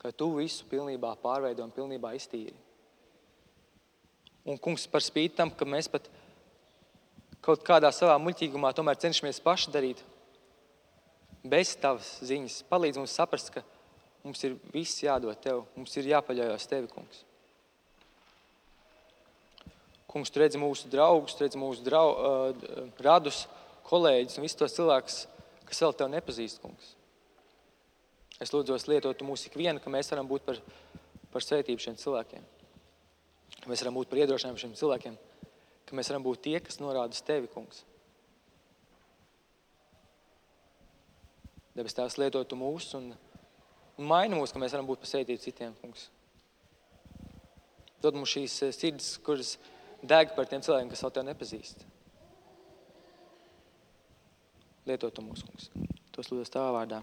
ka 0.00 0.12
Tu 0.12 0.30
visu 0.38 0.64
pilnībā 0.70 1.12
pārveido 1.20 1.64
un 1.66 1.74
pilnībā 1.74 2.14
iztīri. 2.16 2.56
Un, 4.46 4.56
kungs, 4.62 4.86
par 4.86 5.02
spīti 5.02 5.36
tam, 5.36 5.50
ka 5.50 5.66
mēs 5.66 5.90
pat 5.90 6.06
kaut 7.42 7.64
kādā 7.66 7.90
savā 7.92 8.14
muļķīgumā 8.22 8.70
tomēr 8.76 8.98
cenšamies 9.02 9.42
paši 9.42 9.72
darīt, 9.74 10.02
bez 11.50 11.74
Tavas 11.80 12.16
ziņas, 12.26 12.62
palīdz 12.70 13.00
mums 13.00 13.14
saprast, 13.16 13.52
ka 13.54 13.62
mums 14.26 14.42
ir 14.46 14.56
viss 14.74 15.02
jādod 15.04 15.38
Tev, 15.42 15.64
mums 15.76 15.94
ir 15.96 16.10
jāpaļaujas 16.12 16.68
Tevi, 16.70 16.90
kungs. 16.92 17.22
Kungs, 20.10 20.32
tu 20.32 20.40
redzi 20.40 20.60
mūsu 20.60 20.88
draugus, 20.90 21.36
tu 21.36 21.44
redzi 21.44 21.60
mūsu 21.60 21.84
drau, 21.84 22.06
uh, 22.14 22.92
radus, 23.04 23.44
kolēģus 23.86 24.38
un 24.38 24.46
visus 24.46 24.58
tos 24.58 24.76
cilvēkus, 24.76 25.18
kas 25.68 25.82
vēl 25.82 25.96
tevi 25.98 26.14
nepazīst, 26.14 26.62
kungs. 26.62 26.94
Es 28.42 28.52
lūdzu, 28.52 28.76
lietot 28.90 29.22
mūsu 29.24 29.48
ikvienu, 29.50 29.80
ka 29.80 29.92
mēs 29.92 30.10
varam 30.12 30.28
būt 30.28 30.44
par, 30.44 30.60
par 31.32 31.44
svētību 31.44 31.82
šiem 31.82 31.96
cilvēkiem. 32.00 32.44
Ka 33.62 33.70
mēs 33.70 33.82
varam 33.82 33.96
būt 33.96 34.10
par 34.10 34.20
iedrošinājumu 34.20 34.62
šiem 34.62 34.74
cilvēkiem, 34.76 35.16
ka 35.88 35.96
mēs 35.96 36.10
varam 36.12 36.26
būt 36.26 36.42
tie, 36.44 36.58
kas 36.60 36.80
norāda 36.82 37.16
uz 37.16 37.22
tevi, 37.24 37.48
kungs. 37.52 37.84
Debes 41.76 41.96
Tēvs, 41.96 42.16
lietotu 42.20 42.56
mūs 42.56 42.88
un, 42.96 43.10
un 44.00 44.08
maini 44.08 44.38
mūs, 44.38 44.52
ka 44.52 44.60
mēs 44.62 44.72
varam 44.72 44.88
būt 44.88 45.02
par 45.02 45.10
svētību 45.10 45.42
citiem, 45.42 45.74
kungs. 45.82 46.06
Dod 48.04 48.16
mums 48.16 48.32
šīs 48.32 48.54
eh, 48.64 48.72
sirds, 48.72 49.10
kuras 49.24 49.56
deg 50.00 50.32
par 50.36 50.48
tiem 50.48 50.64
cilvēkiem, 50.64 50.92
kas 50.92 51.04
vēl 51.04 51.12
tevi 51.16 51.28
nepazīst. 51.30 51.84
Lietotu 54.86 55.24
mūsu 55.26 55.48
kungs. 55.48 55.68
Tos 56.14 56.32
lūdzu 56.32 56.54
tavā 56.54 56.72
vārdā. 56.78 57.02